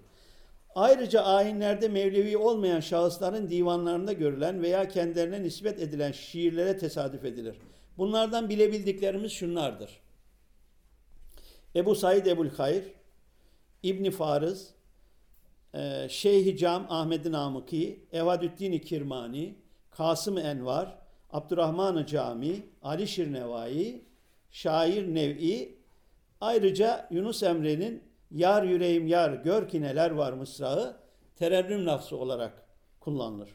[0.75, 7.57] Ayrıca ayinlerde Mevlevi olmayan şahısların divanlarında görülen veya kendilerine nispet edilen şiirlere tesadüf edilir.
[7.99, 10.06] Bunlardan bilebildiklerimiz şunlardır.
[11.77, 12.85] Ebu Said Ebul Hayr,
[13.83, 14.75] İbni Farız,
[15.75, 19.55] e, Şeyh Cam Ahmet Namıki, Evadüddin Kirmani,
[19.91, 20.99] Kasım Envar,
[21.31, 24.05] Abdurrahman Cami, Ali Şirnevai,
[24.51, 25.79] Şair Nev'i,
[26.41, 30.97] ayrıca Yunus Emre'nin Yar yüreğim yar gör ki neler var mısrağı
[31.37, 32.53] terennüm lafzı olarak
[33.01, 33.49] kullanılır.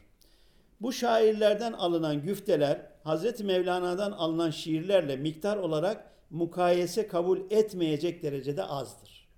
[0.80, 9.28] Bu şairlerden alınan güfteler Hazreti Mevlana'dan alınan şiirlerle miktar olarak mukayese kabul etmeyecek derecede azdır.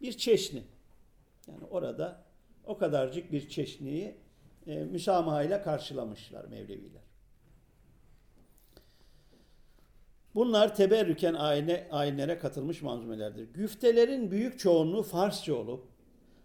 [0.00, 0.62] Bir çeşni.
[1.48, 2.24] Yani orada
[2.66, 4.14] o kadarcık bir çeşniyi
[4.66, 7.02] e, müsamahayla karşılamışlar Mevleviler.
[10.34, 13.54] Bunlar teberrüken ayine, ayinlere katılmış manzumelerdir.
[13.54, 15.88] Güftelerin büyük çoğunluğu Farsça olup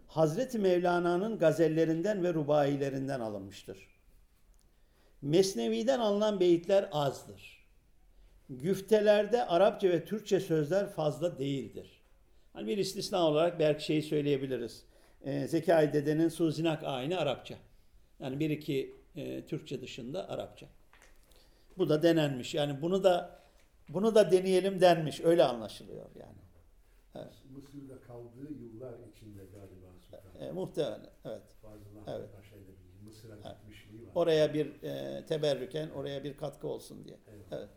[0.06, 3.88] Hazreti Mevlana'nın gazellerinden ve rubailerinden alınmıştır.
[5.22, 7.57] Mesnevi'den alınan beyitler azdır.
[8.50, 12.02] Güftelerde Arapça ve Türkçe sözler fazla değildir.
[12.52, 14.84] Hani bir istisna olarak belki şeyi söyleyebiliriz.
[15.24, 17.54] E, Zekai Dede'nin Suzinak ayini Arapça.
[18.20, 20.66] Yani bir iki e, Türkçe dışında Arapça.
[21.78, 22.54] Bu da denenmiş.
[22.54, 23.38] Yani bunu da
[23.88, 25.20] bunu da deneyelim denmiş.
[25.20, 26.38] Öyle anlaşılıyor yani.
[27.14, 27.34] Evet.
[27.50, 30.46] Mısır'da kaldığı yıllar içinde galiba Sultan.
[30.48, 31.00] E, muhtemelen.
[31.24, 31.42] Evet.
[32.06, 32.28] Evet.
[33.04, 33.56] Mısır'a Evet.
[33.60, 34.12] gitmişliği var.
[34.14, 37.16] Oraya bir e, teberrüken oraya bir katkı olsun diye.
[37.28, 37.46] Evet.
[37.52, 37.68] Evet.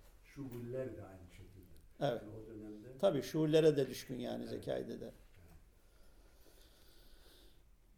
[0.41, 1.75] Şu güller de aynı şekilde.
[1.99, 2.21] Evet.
[2.21, 4.49] Yani o dönemde Tabii şuurlere de düşkün yani Evet.
[4.49, 5.11] Zekai de.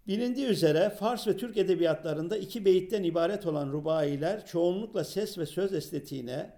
[0.08, 5.74] Bilindiği üzere Fars ve Türk edebiyatlarında iki beyitten ibaret olan rubailer çoğunlukla ses ve söz
[5.74, 6.54] estetiğine,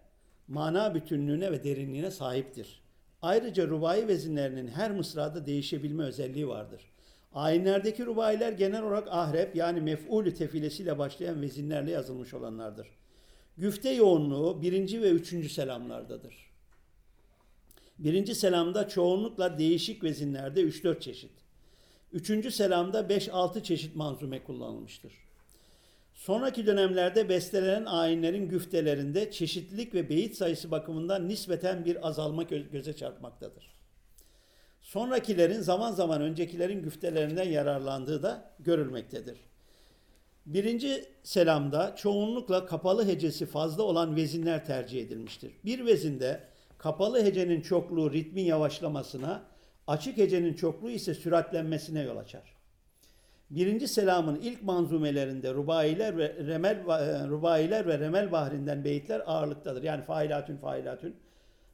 [0.48, 2.82] mana bütünlüğüne ve derinliğine sahiptir.
[3.22, 6.92] Ayrıca rubai vezinlerinin her mısrada değişebilme özelliği vardır.
[7.34, 12.88] Ayinlerdeki rubailer genel olarak ahrep yani mef'ulü tefilesiyle başlayan vezinlerle yazılmış olanlardır.
[13.58, 16.36] Güfte yoğunluğu birinci ve üçüncü selamlardadır.
[18.00, 21.32] Birinci selamda çoğunlukla değişik vezinlerde 3-4 çeşit.
[22.14, 25.14] Üçüncü selamda 5-6 çeşit manzume kullanılmıştır.
[26.14, 32.96] Sonraki dönemlerde bestelenen ayinlerin güftelerinde çeşitlilik ve beyit sayısı bakımından nispeten bir azalma gö- göze
[32.96, 33.76] çarpmaktadır.
[34.82, 39.38] Sonrakilerin zaman zaman öncekilerin güftelerinden yararlandığı da görülmektedir.
[40.46, 45.52] Birinci selamda çoğunlukla kapalı hecesi fazla olan vezinler tercih edilmiştir.
[45.66, 46.40] Bir vezinde
[46.78, 49.44] kapalı hecenin çokluğu ritmin yavaşlamasına,
[49.88, 52.56] açık hecenin çokluğu ise süratlenmesine yol açar.
[53.50, 59.84] Birinci selamın ilk manzumelerinde rubailer ve remel e, rubailer ve remel bahrinden beyitler ağırlıktadır.
[59.84, 61.16] Yani failatün failatün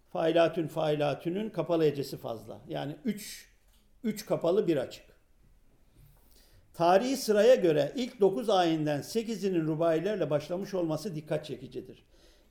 [0.09, 2.61] failatün failatünün kapalı hecesi fazla.
[2.67, 3.51] Yani 3
[4.03, 5.10] 3 kapalı bir açık.
[6.73, 12.03] Tarihi sıraya göre ilk 9 ayinden 8'inin rubailerle başlamış olması dikkat çekicidir.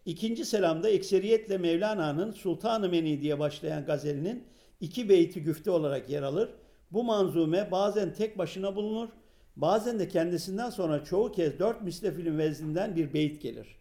[0.06, 4.44] İkinci selamda ekseriyetle Mevlana'nın Sultan-ı Meni diye başlayan gazelinin
[4.80, 6.50] iki beyti güfte olarak yer alır.
[6.90, 9.08] Bu manzume bazen tek başına bulunur,
[9.56, 13.80] bazen de kendisinden sonra çoğu kez dört mislefilin vezninden bir beyit gelir.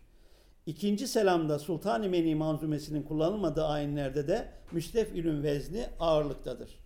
[0.65, 6.78] İkinci selamda Sultan-ı Meni manzumesinin kullanılmadığı ayinlerde de müstefilün vezni ağırlıktadır.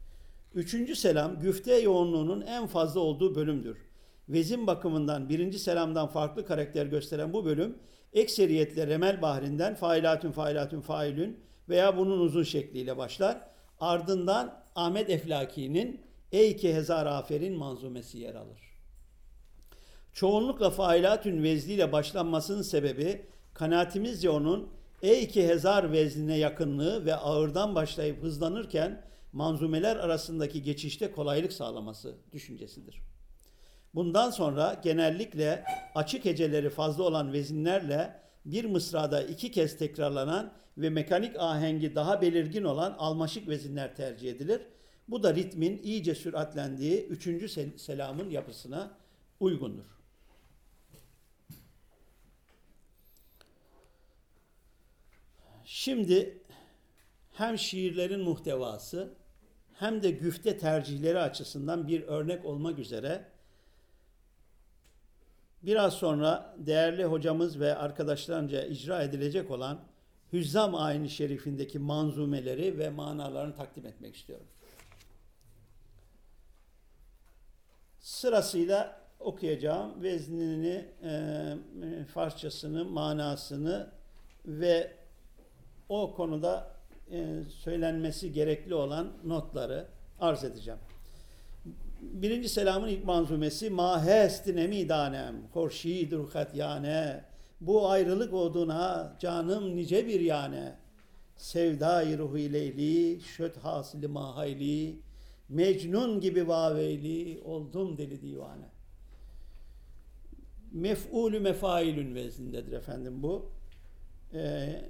[0.53, 3.77] Üçüncü selam güfte yoğunluğunun en fazla olduğu bölümdür.
[4.29, 7.77] Vezin bakımından birinci selamdan farklı karakter gösteren bu bölüm
[8.13, 11.39] ekseriyetle remel bahrinden failatün failatün failün
[11.69, 13.37] veya bunun uzun şekliyle başlar.
[13.79, 16.01] Ardından Ahmet Eflaki'nin
[16.31, 18.59] Ey ki hezar aferin manzumesi yer alır.
[20.13, 24.69] Çoğunlukla failatün vezliyle başlanmasının sebebi kanaatimizce onun
[25.01, 29.01] Ey ki hezar veznine yakınlığı ve ağırdan başlayıp hızlanırken
[29.33, 33.01] manzumeler arasındaki geçişte kolaylık sağlaması düşüncesidir.
[33.95, 35.63] Bundan sonra genellikle
[35.95, 42.63] açık heceleri fazla olan vezinlerle bir mısrada iki kez tekrarlanan ve mekanik ahengi daha belirgin
[42.63, 44.61] olan almaşık vezinler tercih edilir.
[45.07, 48.97] Bu da ritmin iyice süratlendiği üçüncü sel- selamın yapısına
[49.39, 49.85] uygundur.
[55.65, 56.43] Şimdi
[57.33, 59.22] hem şiirlerin muhtevası
[59.83, 63.25] hem de güfte tercihleri açısından bir örnek olmak üzere
[65.63, 69.79] biraz sonra değerli hocamız ve arkadaşlarınca icra edilecek olan
[70.33, 74.47] Hüzzam ayini şerifindeki manzumeleri ve manalarını takdim etmek istiyorum.
[77.99, 83.91] Sırasıyla okuyacağım veznini, e, Farsçasını, manasını
[84.45, 84.91] ve
[85.89, 86.72] o konuda
[87.11, 89.87] e, söylenmesi gerekli olan notları
[90.19, 90.79] arz edeceğim.
[92.01, 97.23] Birinci selamın ilk manzumesi Ma hestin midanem Horşid ruhat yane
[97.61, 100.75] Bu ayrılık oduna canım nice bir yane
[101.37, 104.99] Sevda-i ruhu leyli Şöt hasili mahayli
[105.49, 108.69] Mecnun gibi vaveyli Oldum deli divane
[110.71, 113.51] Mef'ulü mefailün veznindedir efendim bu.
[114.33, 114.81] Ee,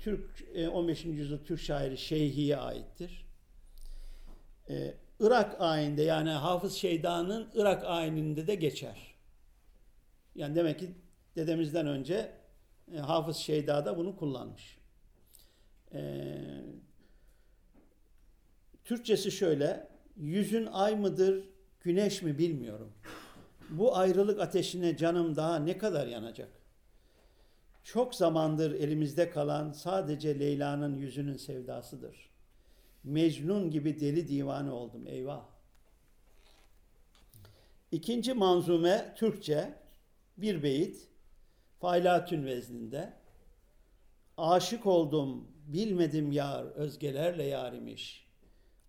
[0.00, 1.04] Türk e, 15.
[1.04, 3.26] yüzyıl Türk şairi Şeyhi'ye aittir.
[4.70, 9.14] Ee, Irak ayinde yani Hafız Şeyda'nın Irak ayininde de geçer.
[10.34, 10.90] Yani demek ki
[11.36, 12.32] dedemizden önce
[12.94, 14.78] e, Hafız Şeyda da bunu kullanmış.
[15.94, 16.40] Ee,
[18.84, 21.48] Türkçesi şöyle, yüzün ay mıdır,
[21.80, 22.92] güneş mi bilmiyorum.
[23.70, 26.59] Bu ayrılık ateşine canım daha ne kadar yanacak?
[27.84, 32.30] Çok zamandır elimizde kalan sadece Leyla'nın yüzünün sevdasıdır.
[33.04, 35.44] Mecnun gibi deli divane oldum eyvah.
[37.92, 39.74] İkinci manzume Türkçe
[40.36, 41.08] bir beyit
[41.80, 43.12] Failatün vezninde.
[44.36, 48.26] Aşık oldum bilmedim yar özgelerle yarimiş.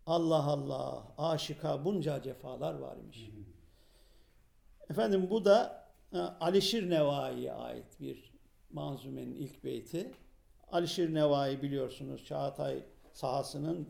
[0.05, 3.29] Allah Allah aşıka bunca cefalar varmış.
[4.89, 8.30] Efendim bu da e, Alişir Nevai'ye ait bir
[8.73, 10.11] manzumenin ilk beyti.
[10.71, 13.87] Alişir Nevai biliyorsunuz Çağatay sahasının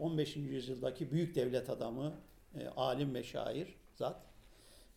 [0.00, 0.36] 15.
[0.36, 2.14] E, yüzyıldaki büyük devlet adamı,
[2.54, 4.26] e, alim ve şair zat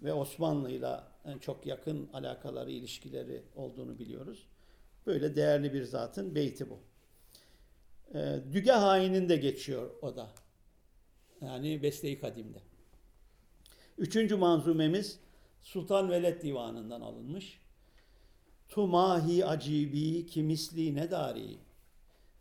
[0.04, 4.48] ve Osmanlı'yla çok yakın alakaları, ilişkileri olduğunu biliyoruz.
[5.06, 6.80] Böyle değerli bir zatın beyti bu.
[8.18, 10.30] E, Düge hainin de geçiyor o da.
[11.42, 12.60] Yani Beste-i Kadim'de.
[13.98, 15.20] Üçüncü manzumemiz
[15.62, 17.65] Sultan Veled Divanı'ndan alınmış.
[18.70, 21.58] Tumahi acibi ki misli ne dari.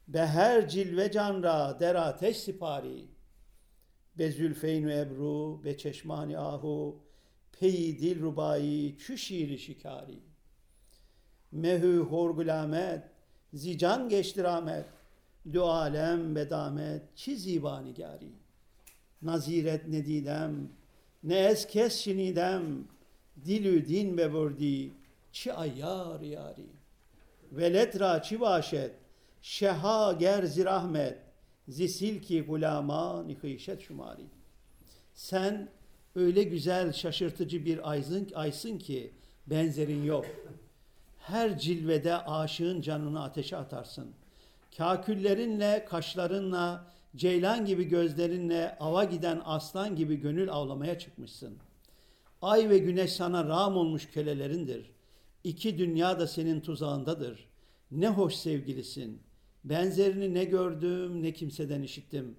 [0.08, 3.04] Beher cilve canra der ateş sipari.
[4.18, 6.96] Be zülfeynü ebru, be çeşmani ahu,
[7.60, 10.18] peyi dil rubai, çü şiiri şikari.
[11.52, 13.02] Mehü horgulamet,
[13.52, 14.86] zican geçti rahmet,
[15.52, 18.32] dü alem bedamet, çi zibanigari.
[19.22, 20.68] Naziret nedidem,
[21.22, 22.84] ne es kes şinidem,
[23.44, 24.92] dilü din be burdi,
[25.34, 26.66] çi ayyar yari.
[27.52, 28.94] Velet çi başet,
[29.42, 31.18] şeha ger zirahmet,
[31.68, 34.24] zisil ki gulama nihişet şumari.
[35.14, 35.68] Sen
[36.14, 39.12] öyle güzel şaşırtıcı bir aysın, aysın ki
[39.46, 40.26] benzerin yok.
[41.18, 44.12] Her cilvede aşığın canını ateşe atarsın.
[44.76, 46.84] Kaküllerinle, kaşlarınla,
[47.16, 51.58] ceylan gibi gözlerinle ava giden aslan gibi gönül avlamaya çıkmışsın.
[52.42, 54.93] Ay ve güneş sana ram olmuş kölelerindir.
[55.44, 57.48] İki dünya da senin tuzağındadır.
[57.90, 59.22] Ne hoş sevgilisin.
[59.64, 62.36] Benzerini ne gördüm ne kimseden işittim.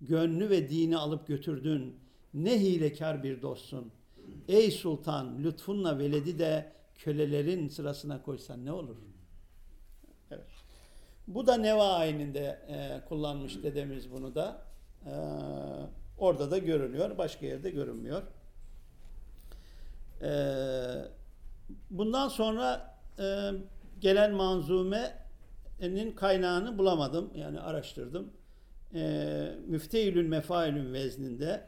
[0.00, 1.96] Gönlü ve dini alıp götürdün.
[2.34, 3.92] Ne hilekar bir dostsun.
[4.48, 8.96] Ey sultan lütfunla veledi de kölelerin sırasına koysan ne olur?
[11.28, 14.62] Bu da Neva ayininde e, kullanmış dedemiz bunu da.
[15.06, 15.14] E,
[16.18, 17.18] orada da görünüyor.
[17.18, 18.22] Başka yerde görünmüyor.
[20.22, 20.30] E,
[21.90, 23.50] bundan sonra e,
[24.00, 27.30] gelen manzumenin kaynağını bulamadım.
[27.34, 28.30] Yani araştırdım.
[28.94, 31.66] E, Müfteylül Mefailün vezninde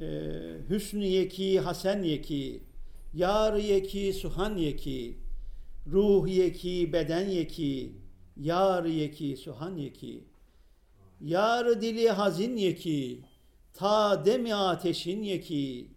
[0.00, 0.06] e,
[0.70, 2.62] Hüsnü Yeki, Hasen Yeki,
[3.14, 5.18] Yar Yeki, Suhan Yeki,
[5.86, 7.92] Ruh Yeki, Beden Yeki,
[8.36, 10.24] Yar Yeki, Suhan Yeki,
[11.20, 13.20] Yar dili hazin yeki,
[13.74, 15.88] ta demi ateşin yeki,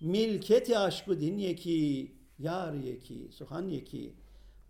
[0.00, 4.14] milketi aşkı din yeki, yar yeki, suhan yeki,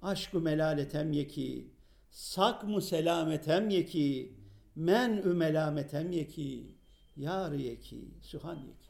[0.02, 1.70] aşkı melaletem yeki,
[2.10, 4.32] sak mu selametem yeki,
[4.76, 6.76] men ü melametem yeki,
[7.16, 8.88] yar yeki, suhan yeki.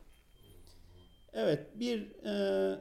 [1.33, 2.81] Evet, bir e,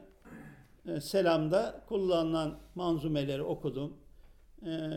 [0.86, 3.96] e, selamda kullanılan manzumeleri okudum.
[4.66, 4.90] E,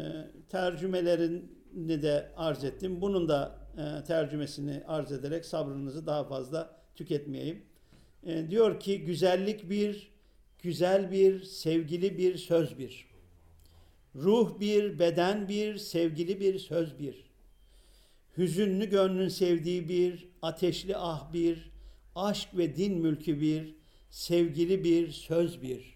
[0.50, 3.02] tercümelerini de arz ettim.
[3.02, 7.66] Bunun da e, tercümesini arz ederek sabrınızı daha fazla tüketmeyeyim.
[8.24, 10.12] E, diyor ki güzellik bir,
[10.62, 13.06] güzel bir, sevgili bir, söz bir.
[14.16, 17.32] Ruh bir, beden bir, sevgili bir, söz bir.
[18.38, 21.72] Hüzünlü gönlün sevdiği bir, ateşli ah bir,
[22.16, 23.76] aşk ve din mülkü bir,
[24.10, 25.96] sevgili bir, söz bir.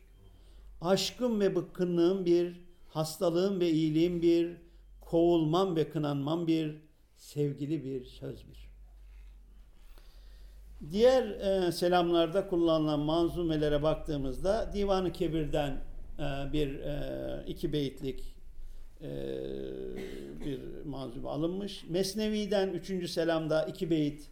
[0.81, 4.57] Aşkım ve bıkkınlığım bir, hastalığım ve iyiliğim bir,
[5.01, 6.75] kovulmam ve kınanmam bir,
[7.17, 8.74] sevgili bir söz bir.
[10.91, 15.71] Diğer e, selamlarda kullanılan manzumelere baktığımızda Divan-ı Kebir'den
[16.19, 18.35] e, bir e, iki beyitlik
[19.01, 19.09] e,
[20.45, 21.85] bir manzume alınmış.
[21.89, 24.29] Mesnevi'den üçüncü selamda iki beyit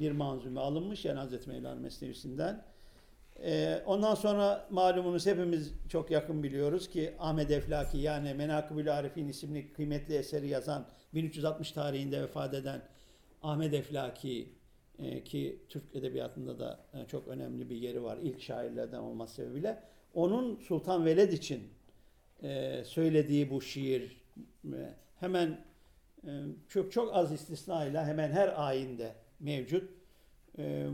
[0.00, 1.04] bir manzume alınmış.
[1.04, 2.64] Yani Hazreti Mevlana Mesnevisinden.
[3.44, 9.72] E, ondan sonra malumunuz hepimiz çok yakın biliyoruz ki Ahmet Eflaki yani Menakıbül Arifin isimli
[9.72, 12.82] kıymetli eseri yazan 1360 tarihinde vefat eden
[13.42, 14.48] Ahmet Eflaki
[15.24, 19.82] ki Türk edebiyatında da e, çok önemli bir yeri var ilk şairlerden olması sebebiyle
[20.14, 21.62] onun Sultan Veled için
[22.42, 24.22] e, söylediği bu şiir
[24.64, 25.64] e, hemen
[26.26, 26.30] e,
[26.68, 29.90] çok çok az istisnayla hemen her ayinde mevcut.
[30.58, 30.86] E,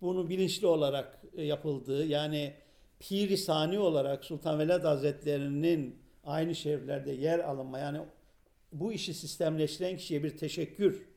[0.00, 2.54] bunu bilinçli olarak e, yapıldığı yani
[3.00, 8.00] Piri Sani olarak Sultan Veled Hazretleri'nin aynı şeriflerde yer alınma yani
[8.72, 11.08] bu işi sistemleştiren kişiye bir teşekkür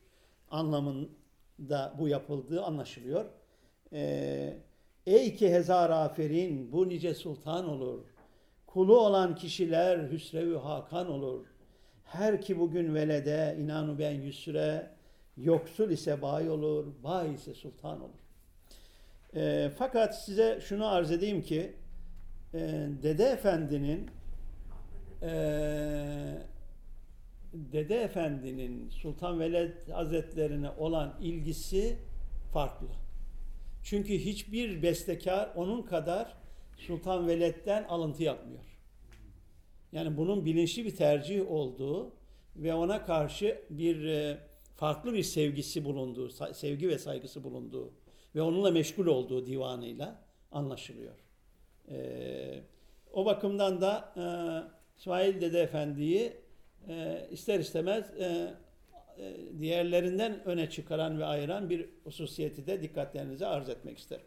[1.60, 3.26] anlamında bu yapıldığı anlaşılıyor.
[3.94, 4.58] Ee,
[5.06, 8.04] Ey ki hezar aferin bu nice sultan olur.
[8.68, 11.46] Kulu olan kişiler hüsrevi hakan olur.
[12.04, 14.92] Her ki bugün velede inanu ben yüsre,
[15.38, 18.20] yoksul ise bay olur, bay ise sultan olur.
[19.36, 21.74] E, fakat size şunu arz edeyim ki
[22.54, 22.60] e,
[23.04, 24.10] Dede Efendi'nin
[25.22, 25.32] e,
[27.72, 31.98] Dede Efendi'nin Sultan Veled Hazretlerine olan ilgisi
[32.54, 32.88] farklı.
[33.84, 36.34] Çünkü hiçbir bestekar onun kadar
[36.78, 38.64] Sultan Veled'den alıntı yapmıyor.
[39.92, 42.12] Yani bunun bilinçli bir tercih olduğu
[42.56, 44.38] ve ona karşı bir e,
[44.76, 47.94] farklı bir sevgisi bulunduğu, sevgi ve saygısı bulunduğu
[48.36, 51.16] ve onunla meşgul olduğu divanıyla anlaşılıyor.
[51.90, 52.64] E,
[53.14, 54.24] o bakımdan da e,
[54.98, 56.34] İsmail Dede Efendi'yi
[56.90, 58.54] e, ister istemez e,
[59.18, 64.26] e, diğerlerinden öne çıkaran ve ayıran bir hususiyeti de dikkatlerinize arz etmek isterim.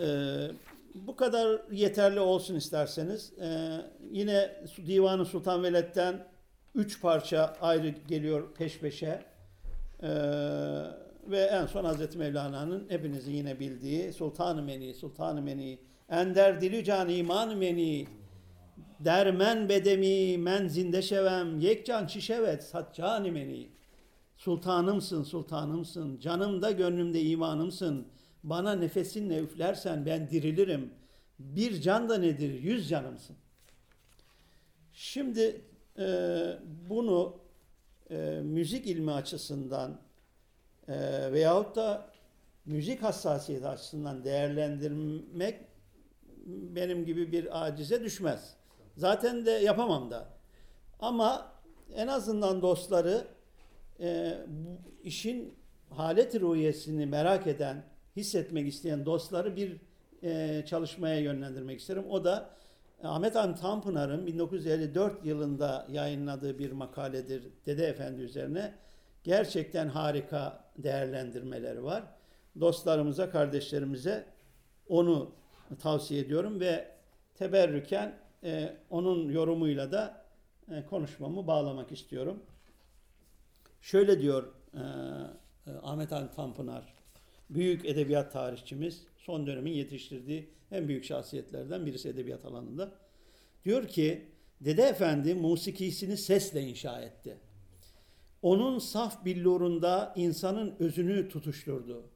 [0.00, 0.50] Ee,
[0.94, 3.32] bu kadar yeterli olsun isterseniz.
[3.40, 3.80] Ee,
[4.10, 4.50] yine
[4.86, 6.26] Divanı Sultan Veled'den
[6.74, 9.22] üç parça ayrı geliyor peş peşe.
[10.02, 10.08] Ee,
[11.26, 15.78] ve en son Hazreti Mevlana'nın hepinizin yine bildiği Sultan-ı Meni, Sultan-ı Meni,
[16.08, 18.06] Ender dili can iman meni,
[19.04, 23.68] dermen bedemi men zinde şevem, yekcan çişevet satcan meni.
[24.36, 28.12] Sultanımsın, sultanımsın, canımda gönlümde imanımsın.''
[28.44, 30.94] Bana nefesinle üflersen ben dirilirim.
[31.38, 32.62] Bir can da nedir?
[32.62, 33.36] Yüz canımsın.
[34.92, 35.60] Şimdi
[35.98, 36.06] e,
[36.88, 37.40] bunu
[38.10, 40.00] e, müzik ilmi açısından
[40.88, 42.10] e, veyahut da
[42.66, 45.60] müzik hassasiyeti açısından değerlendirmek
[46.46, 48.54] benim gibi bir acize düşmez.
[48.96, 50.28] Zaten de yapamam da.
[51.00, 51.52] Ama
[51.94, 53.24] en azından dostları
[54.00, 54.38] e,
[55.02, 55.54] işin
[55.90, 57.84] halet ruhiyesini merak eden,
[58.16, 59.80] hissetmek isteyen dostları bir
[60.22, 62.04] e, çalışmaya yönlendirmek isterim.
[62.10, 62.50] O da
[63.02, 68.74] Ahmet Han Tanpınar'ın 1954 yılında yayınladığı bir makaledir Dede Efendi üzerine.
[69.24, 72.02] Gerçekten harika değerlendirmeleri var.
[72.60, 74.26] Dostlarımıza, kardeşlerimize
[74.88, 75.34] onu
[75.80, 76.88] tavsiye ediyorum ve
[77.34, 80.24] teberrüken e, onun yorumuyla da
[80.70, 82.42] e, konuşmamı bağlamak istiyorum.
[83.80, 84.80] Şöyle diyor e,
[85.70, 86.94] e Ahmet Han Tanpınar
[87.50, 92.92] büyük edebiyat tarihçimiz, son dönemin yetiştirdiği en büyük şahsiyetlerden birisi edebiyat alanında.
[93.64, 94.28] Diyor ki,
[94.60, 97.36] Dede Efendi musikisini sesle inşa etti.
[98.42, 102.10] Onun saf billurunda insanın özünü tutuşturdu.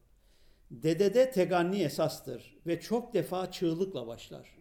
[0.70, 4.55] Dedede teganni esastır ve çok defa çığlıkla başlar.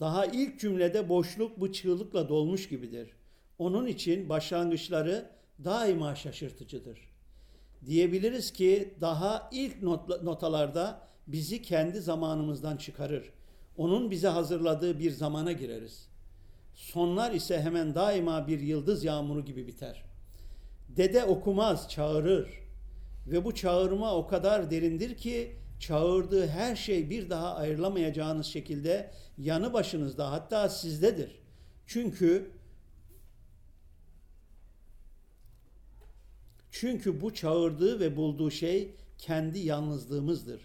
[0.00, 3.10] Daha ilk cümlede boşluk bu çığlıkla dolmuş gibidir.
[3.58, 5.30] Onun için başlangıçları
[5.64, 7.08] daima şaşırtıcıdır
[7.86, 13.32] diyebiliriz ki daha ilk not, notalarda bizi kendi zamanımızdan çıkarır.
[13.76, 16.08] Onun bize hazırladığı bir zamana gireriz.
[16.74, 20.04] Sonlar ise hemen daima bir yıldız yağmuru gibi biter.
[20.88, 22.48] Dede okumaz, çağırır.
[23.26, 29.72] Ve bu çağırma o kadar derindir ki çağırdığı her şey bir daha ayrılamayacağınız şekilde yanı
[29.72, 31.40] başınızda hatta sizdedir.
[31.86, 32.50] Çünkü
[36.70, 40.60] Çünkü bu çağırdığı ve bulduğu şey kendi yalnızlığımızdır.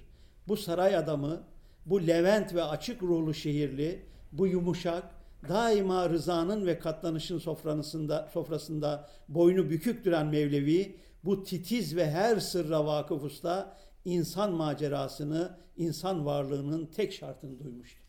[0.47, 1.43] Bu saray adamı,
[1.85, 5.03] bu Levent ve açık ruhlu şehirli, bu yumuşak,
[5.49, 10.95] daima rızanın ve katlanışın sofrasında, sofrasında boynu bükük duran Mevlevi,
[11.25, 18.03] bu titiz ve her sırra vakıf usta insan macerasını, insan varlığının tek şartını duymuştur.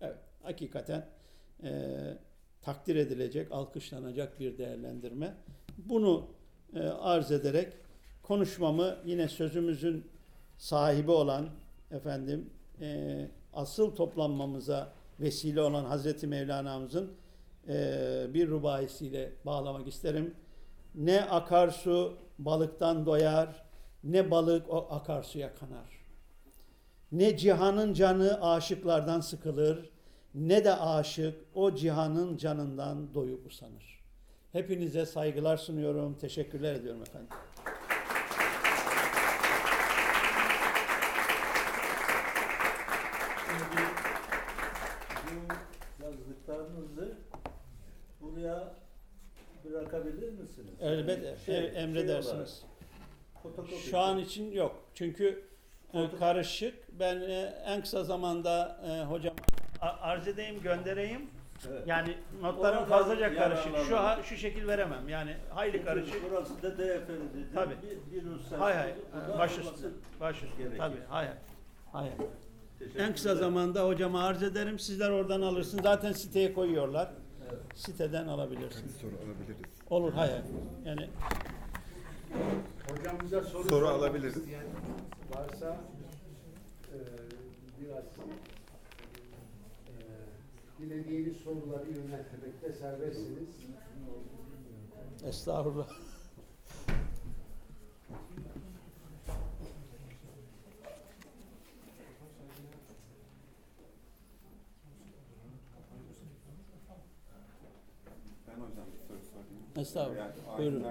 [0.00, 1.08] Evet, hakikaten
[1.62, 1.94] e,
[2.62, 5.34] takdir edilecek, alkışlanacak bir değerlendirme.
[5.78, 6.26] Bunu
[6.74, 7.72] e, arz ederek
[8.22, 10.06] konuşmamı yine sözümüzün
[10.58, 11.48] sahibi olan
[11.90, 17.12] efendim e, asıl toplanmamıza vesile olan Hazreti Mevlana'mızın
[17.68, 20.34] e, bir rubayisiyle bağlamak isterim.
[20.94, 23.64] Ne akarsu balıktan doyar,
[24.04, 26.02] ne balık o akarsuya kanar.
[27.12, 29.90] Ne cihanın canı aşıklardan sıkılır,
[30.34, 34.02] ne de aşık o cihanın canından doyup usanır.
[34.52, 36.14] Hepinize saygılar sunuyorum.
[36.18, 37.28] Teşekkürler ediyorum efendim.
[43.46, 43.82] Şimdi
[46.00, 47.18] bu yazdıklarınızı
[48.20, 48.74] buraya
[49.64, 50.74] bırakabilir misiniz?
[50.80, 51.36] Elbette.
[51.46, 52.50] Şey, em, emredersiniz.
[52.60, 52.71] Şey
[53.90, 54.74] Şu an için yok.
[54.94, 55.44] Çünkü
[55.94, 56.74] e, karışık.
[57.00, 59.34] Ben e, en kısa zamanda e, hocam
[59.80, 61.30] arz edeyim, göndereyim.
[61.70, 61.86] Evet.
[61.86, 63.76] Yani notlarım Oradan fazlaca karışık.
[63.88, 65.08] Şu ha, şu şekil veremem.
[65.08, 66.30] Yani hayli karışık.
[66.30, 67.74] Burası da DF'li Tabii.
[67.82, 68.94] Bir, bir hay hay.
[69.38, 69.90] Baş üstüne.
[70.20, 70.76] Baş üstüne.
[70.78, 71.00] Tabii.
[71.08, 71.36] Hay hay.
[71.92, 72.26] Hay hay.
[72.98, 74.78] En kısa zamanda hocama arz ederim.
[74.78, 75.84] Sizler oradan alırsınız.
[75.84, 77.08] Zaten siteye koyuyorlar.
[77.50, 77.60] Evet.
[77.74, 78.96] Siteden alabilirsiniz.
[78.96, 79.72] Soru alabiliriz.
[79.90, 80.40] Olur hay hay.
[80.84, 81.08] Yani
[82.90, 84.36] Hocamıza soru, soru alabiliriz.
[85.36, 85.76] Varsa
[86.92, 86.98] e,
[87.80, 88.04] biraz
[89.88, 89.94] e,
[90.78, 93.48] dilediğiniz soruları yöneltmekte serbestsiniz.
[95.28, 95.88] Estağfurullah.
[109.76, 110.18] Estağfurullah.
[110.18, 110.84] Yani Buyurun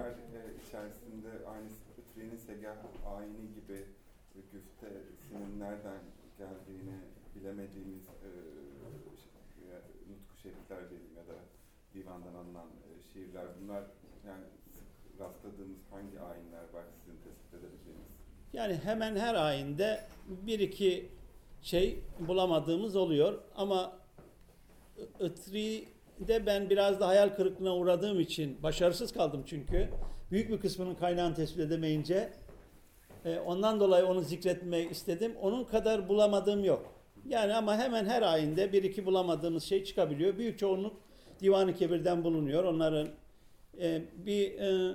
[0.72, 2.76] içerisinde aynı Fıtri'nin segah
[3.16, 3.78] ayini gibi
[4.34, 6.00] e, güftesinin nereden
[6.38, 6.96] geldiğini
[7.34, 8.30] bilemediğimiz e,
[9.20, 9.30] ş-
[9.62, 9.76] e,
[10.10, 11.38] nutku şerifler diyelim ya da
[11.94, 13.84] divandan alınan e, şiirler bunlar
[14.26, 14.44] yani
[15.20, 18.12] rastladığımız hangi ayinler var sizin tespit edebileceğiniz?
[18.52, 21.08] Yani hemen her ayinde bir iki
[21.62, 23.92] şey bulamadığımız oluyor ama
[25.20, 29.88] Itri'de ben biraz da hayal kırıklığına uğradığım için başarısız kaldım çünkü.
[30.32, 32.32] Büyük bir kısmının kaynağını tespit edemeyince
[33.24, 35.32] e, ondan dolayı onu zikretmek istedim.
[35.42, 36.94] Onun kadar bulamadığım yok.
[37.28, 40.38] Yani ama hemen her ayinde bir iki bulamadığımız şey çıkabiliyor.
[40.38, 40.96] Büyük çoğunluk
[41.40, 42.64] Divan-ı Kebir'den bulunuyor.
[42.64, 43.08] Onların
[43.80, 44.94] e, bir e,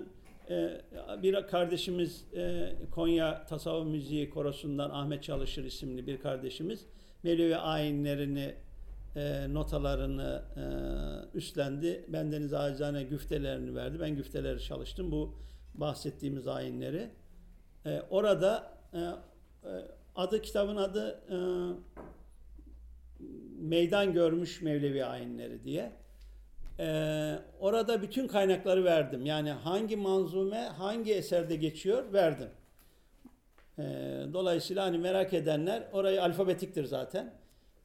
[0.50, 0.82] e,
[1.24, 6.86] bir kardeşimiz e, Konya Tasavvuf Müziği Korosu'ndan Ahmet Çalışır isimli bir kardeşimiz
[7.24, 8.54] Mevlevi ayinlerini
[9.18, 10.64] e, notalarını e,
[11.38, 12.06] üstlendi.
[12.08, 14.00] Bendeniz acizane güftelerini verdi.
[14.00, 15.12] Ben güfteleri çalıştım.
[15.12, 15.36] Bu
[15.74, 17.10] bahsettiğimiz ayinleri.
[17.86, 19.14] E, orada e, e,
[20.16, 21.38] adı kitabın adı e,
[23.60, 25.92] Meydan Görmüş Mevlevi Ayinleri diye.
[26.80, 29.26] Ee, orada bütün kaynakları verdim.
[29.26, 32.50] Yani hangi manzume hangi eserde geçiyor verdim.
[33.80, 33.84] Ee,
[34.34, 37.34] dolayısıyla hani merak edenler orayı alfabetiktir zaten.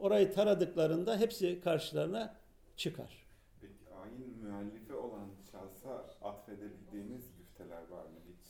[0.03, 2.35] Orayı taradıklarında hepsi karşılarına
[2.77, 3.27] çıkar.
[3.61, 8.49] Peki ayin müellifi olan şahsa atfedebildiğiniz güfteler var mı hiç?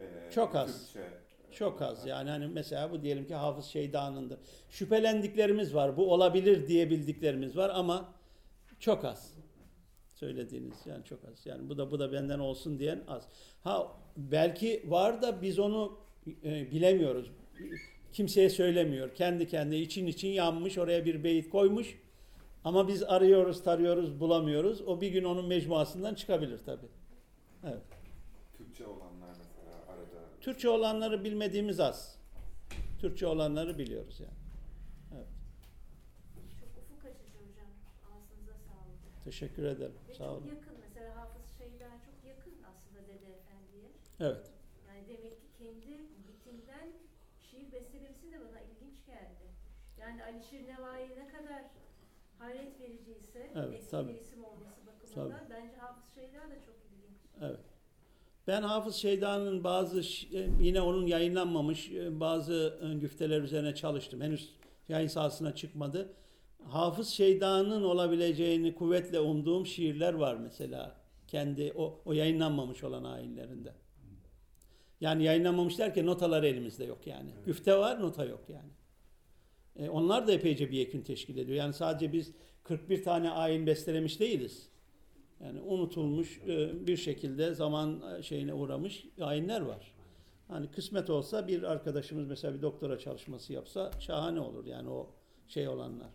[0.00, 0.92] E, Çok az.
[0.92, 1.10] Türkçe,
[1.50, 4.38] Çok az yani hani mesela bu diyelim ki Hafız Şeyda'nındır.
[4.70, 5.96] Şüphelendiklerimiz var.
[5.96, 8.14] Bu olabilir diyebildiklerimiz var ama
[8.80, 9.34] çok az.
[10.14, 11.46] Söylediğiniz yani çok az.
[11.46, 13.28] Yani bu da bu da benden olsun diyen az.
[13.64, 15.98] Ha belki var da biz onu
[16.44, 17.30] e, bilemiyoruz.
[18.12, 19.14] Kimseye söylemiyor.
[19.14, 21.98] Kendi kendine için için yanmış oraya bir beyit koymuş.
[22.64, 24.80] Ama biz arıyoruz, tarıyoruz, bulamıyoruz.
[24.80, 26.86] O bir gün onun mecmuasından çıkabilir tabii.
[27.64, 27.82] Evet.
[28.58, 32.18] Türkçe olanlar mesela arada Türkçe olanları bilmediğimiz az.
[33.00, 34.38] Türkçe olanları biliyoruz yani.
[36.60, 37.70] Çok ufuk açıcı hocam.
[38.12, 39.24] Ağzınıza sağlık.
[39.24, 39.94] Teşekkür ederim.
[40.08, 40.46] Ve Sağ çok olun.
[40.46, 40.74] yakın.
[40.88, 43.90] Mesela Hafız Şeyda çok yakın aslında Dede Efendi'ye.
[44.20, 44.46] Evet.
[44.88, 45.92] Yani demek ki kendi
[46.28, 46.88] bitinden
[47.50, 49.46] şiir bestelemesi de bana ilginç geldi.
[50.38, 51.62] Yani Alişir Nevai ne kadar
[52.38, 54.08] hayret vericiyse Evet, eski tabii.
[54.08, 57.18] bir isim olması bakımından bence Hafız Şeyda da çok ilginç.
[57.40, 57.60] Evet.
[58.46, 64.20] Ben Hafız Şeyda'nın bazı e, yine onun yayınlanmamış e, bazı e, güfteler üzerine çalıştım.
[64.20, 64.54] Henüz
[64.88, 66.12] yayın sahasına çıkmadı.
[66.64, 70.96] Hafız Şeyda'nın olabileceğini kuvvetle umduğum şiirler var mesela.
[71.26, 73.72] Kendi o, o yayınlanmamış olan ayinlerinde.
[75.00, 77.30] Yani yayınlanmamış derken notalar elimizde yok yani.
[77.46, 78.77] Güfte var, nota yok yani.
[79.78, 81.58] E, onlar da epeyce bir yekün teşkil ediyor.
[81.58, 82.32] Yani sadece biz
[82.64, 84.68] 41 tane ayin bestelemiş değiliz.
[85.40, 89.94] Yani unutulmuş e, bir şekilde zaman e, şeyine uğramış ayinler var.
[90.48, 95.10] Hani kısmet olsa bir arkadaşımız mesela bir doktora çalışması yapsa şahane olur yani o
[95.48, 96.10] şey olanlar.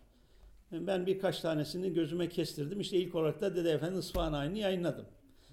[0.72, 2.80] E, Ben birkaç tanesini gözüme kestirdim.
[2.80, 5.06] İşte ilk olarak da Dede Efendi İsfahan ayini yayınladım.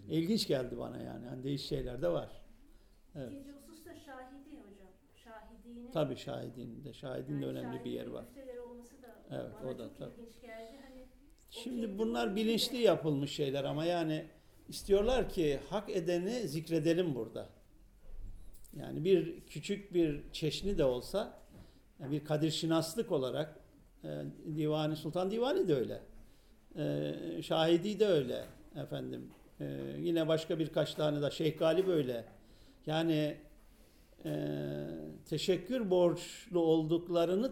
[0.10, 1.28] İlginç geldi bana yani.
[1.28, 2.30] Hani değişik şeyler de var.
[3.16, 3.32] Evet.
[3.32, 4.92] İkinci husus da şahidi hocam.
[5.24, 6.94] Şahidini Tabii şahidin de.
[6.94, 8.26] Şahidin de yani önemli bir yer var.
[8.64, 10.12] olması da Evet, o da tabii.
[10.82, 11.06] Hani
[11.50, 14.26] Şimdi bunlar bilinçli yapılmış şeyler ama yani
[14.68, 17.50] istiyorlar ki hak edeni zikredelim burada.
[18.80, 21.40] Yani bir küçük bir çeşni de olsa
[22.00, 23.60] yani bir kadir şinaslık olarak
[24.04, 24.24] e,
[24.56, 26.02] Divani Sultan Divani de öyle.
[26.78, 29.32] E, Şahidi de öyle efendim.
[29.60, 29.66] E,
[30.00, 32.26] yine başka birkaç tane de Şeyh Galip öyle.
[32.86, 33.38] Yani
[34.26, 34.32] e,
[35.26, 37.52] teşekkür borçlu olduklarını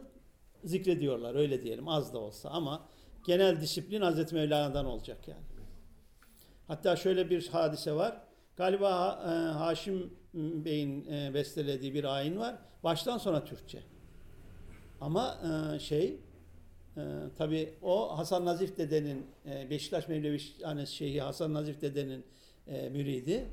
[0.64, 2.86] zikrediyorlar öyle diyelim az da olsa ama
[3.26, 5.44] genel disiplin Hazreti Mevlana'dan olacak yani.
[6.68, 8.22] Hatta şöyle bir hadise var.
[8.58, 12.56] Galiba e, Haşim Bey'in e, bestelediği bir ayin var.
[12.84, 13.80] Baştan sona Türkçe.
[15.02, 15.38] Ama
[15.76, 16.20] e, şey
[16.98, 17.02] e,
[17.38, 20.40] tabi o Hasan Nazif dedenin e, Beşiktaş Mevlevi
[20.88, 22.26] Şeyhi Hasan Nazif dedenin
[22.68, 23.48] e, müridi.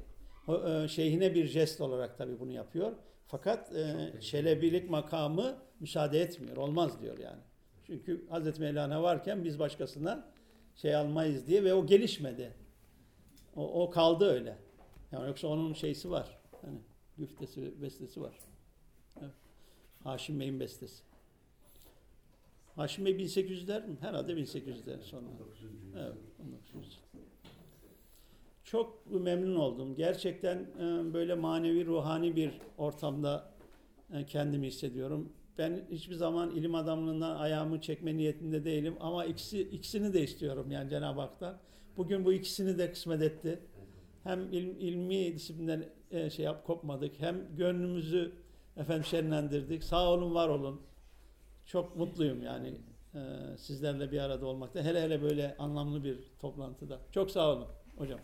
[0.49, 2.93] E, şeyhine bir jest olarak tabi bunu yapıyor.
[3.27, 6.57] Fakat e, Çelebilik makamı müsaade etmiyor.
[6.57, 7.41] Olmaz diyor yani.
[7.87, 10.27] Çünkü Hazreti Mevlana varken biz başkasından
[10.75, 12.53] şey almayız diye ve o gelişmedi.
[13.57, 14.59] O, o kaldı öyle.
[15.13, 16.39] Yani yoksa onun şeysi var.
[16.63, 16.79] Hani
[17.19, 18.39] güftesi, bestesi var.
[19.21, 19.35] Evet.
[20.05, 21.03] Haşim Bey'in bestesi.
[22.77, 23.97] Haşim Bey 1800'ler mi?
[24.01, 25.29] Herhalde 1800'lerin sonu.
[25.97, 26.99] Evet, 1900.
[28.67, 29.97] Çok memnun oldum.
[29.97, 33.53] Gerçekten e, böyle manevi, ruhani bir ortamda
[34.15, 35.33] e, kendimi hissediyorum.
[35.59, 40.91] Ben hiçbir zaman ilim adamlığından ayağımı çekme niyetinde değilim ama ikisi ikisini de istiyorum yani
[40.91, 41.59] Cenab-ı Hak'tan.
[41.97, 43.61] Bugün bu ikisini de kısmet etti.
[44.25, 48.33] hem il- ilmi disiplinden e, şey yap kopmadık hem gönlümüzü
[48.77, 49.85] efendim şenlendirdik.
[49.85, 50.81] Sağ olun, var olun.
[51.67, 52.75] Çok mutluyum yani
[53.59, 54.83] sizlerle bir arada olmakta.
[54.83, 56.99] Hele hele böyle anlamlı bir toplantıda.
[57.13, 57.67] Çok sağ olun
[57.99, 58.17] お嬢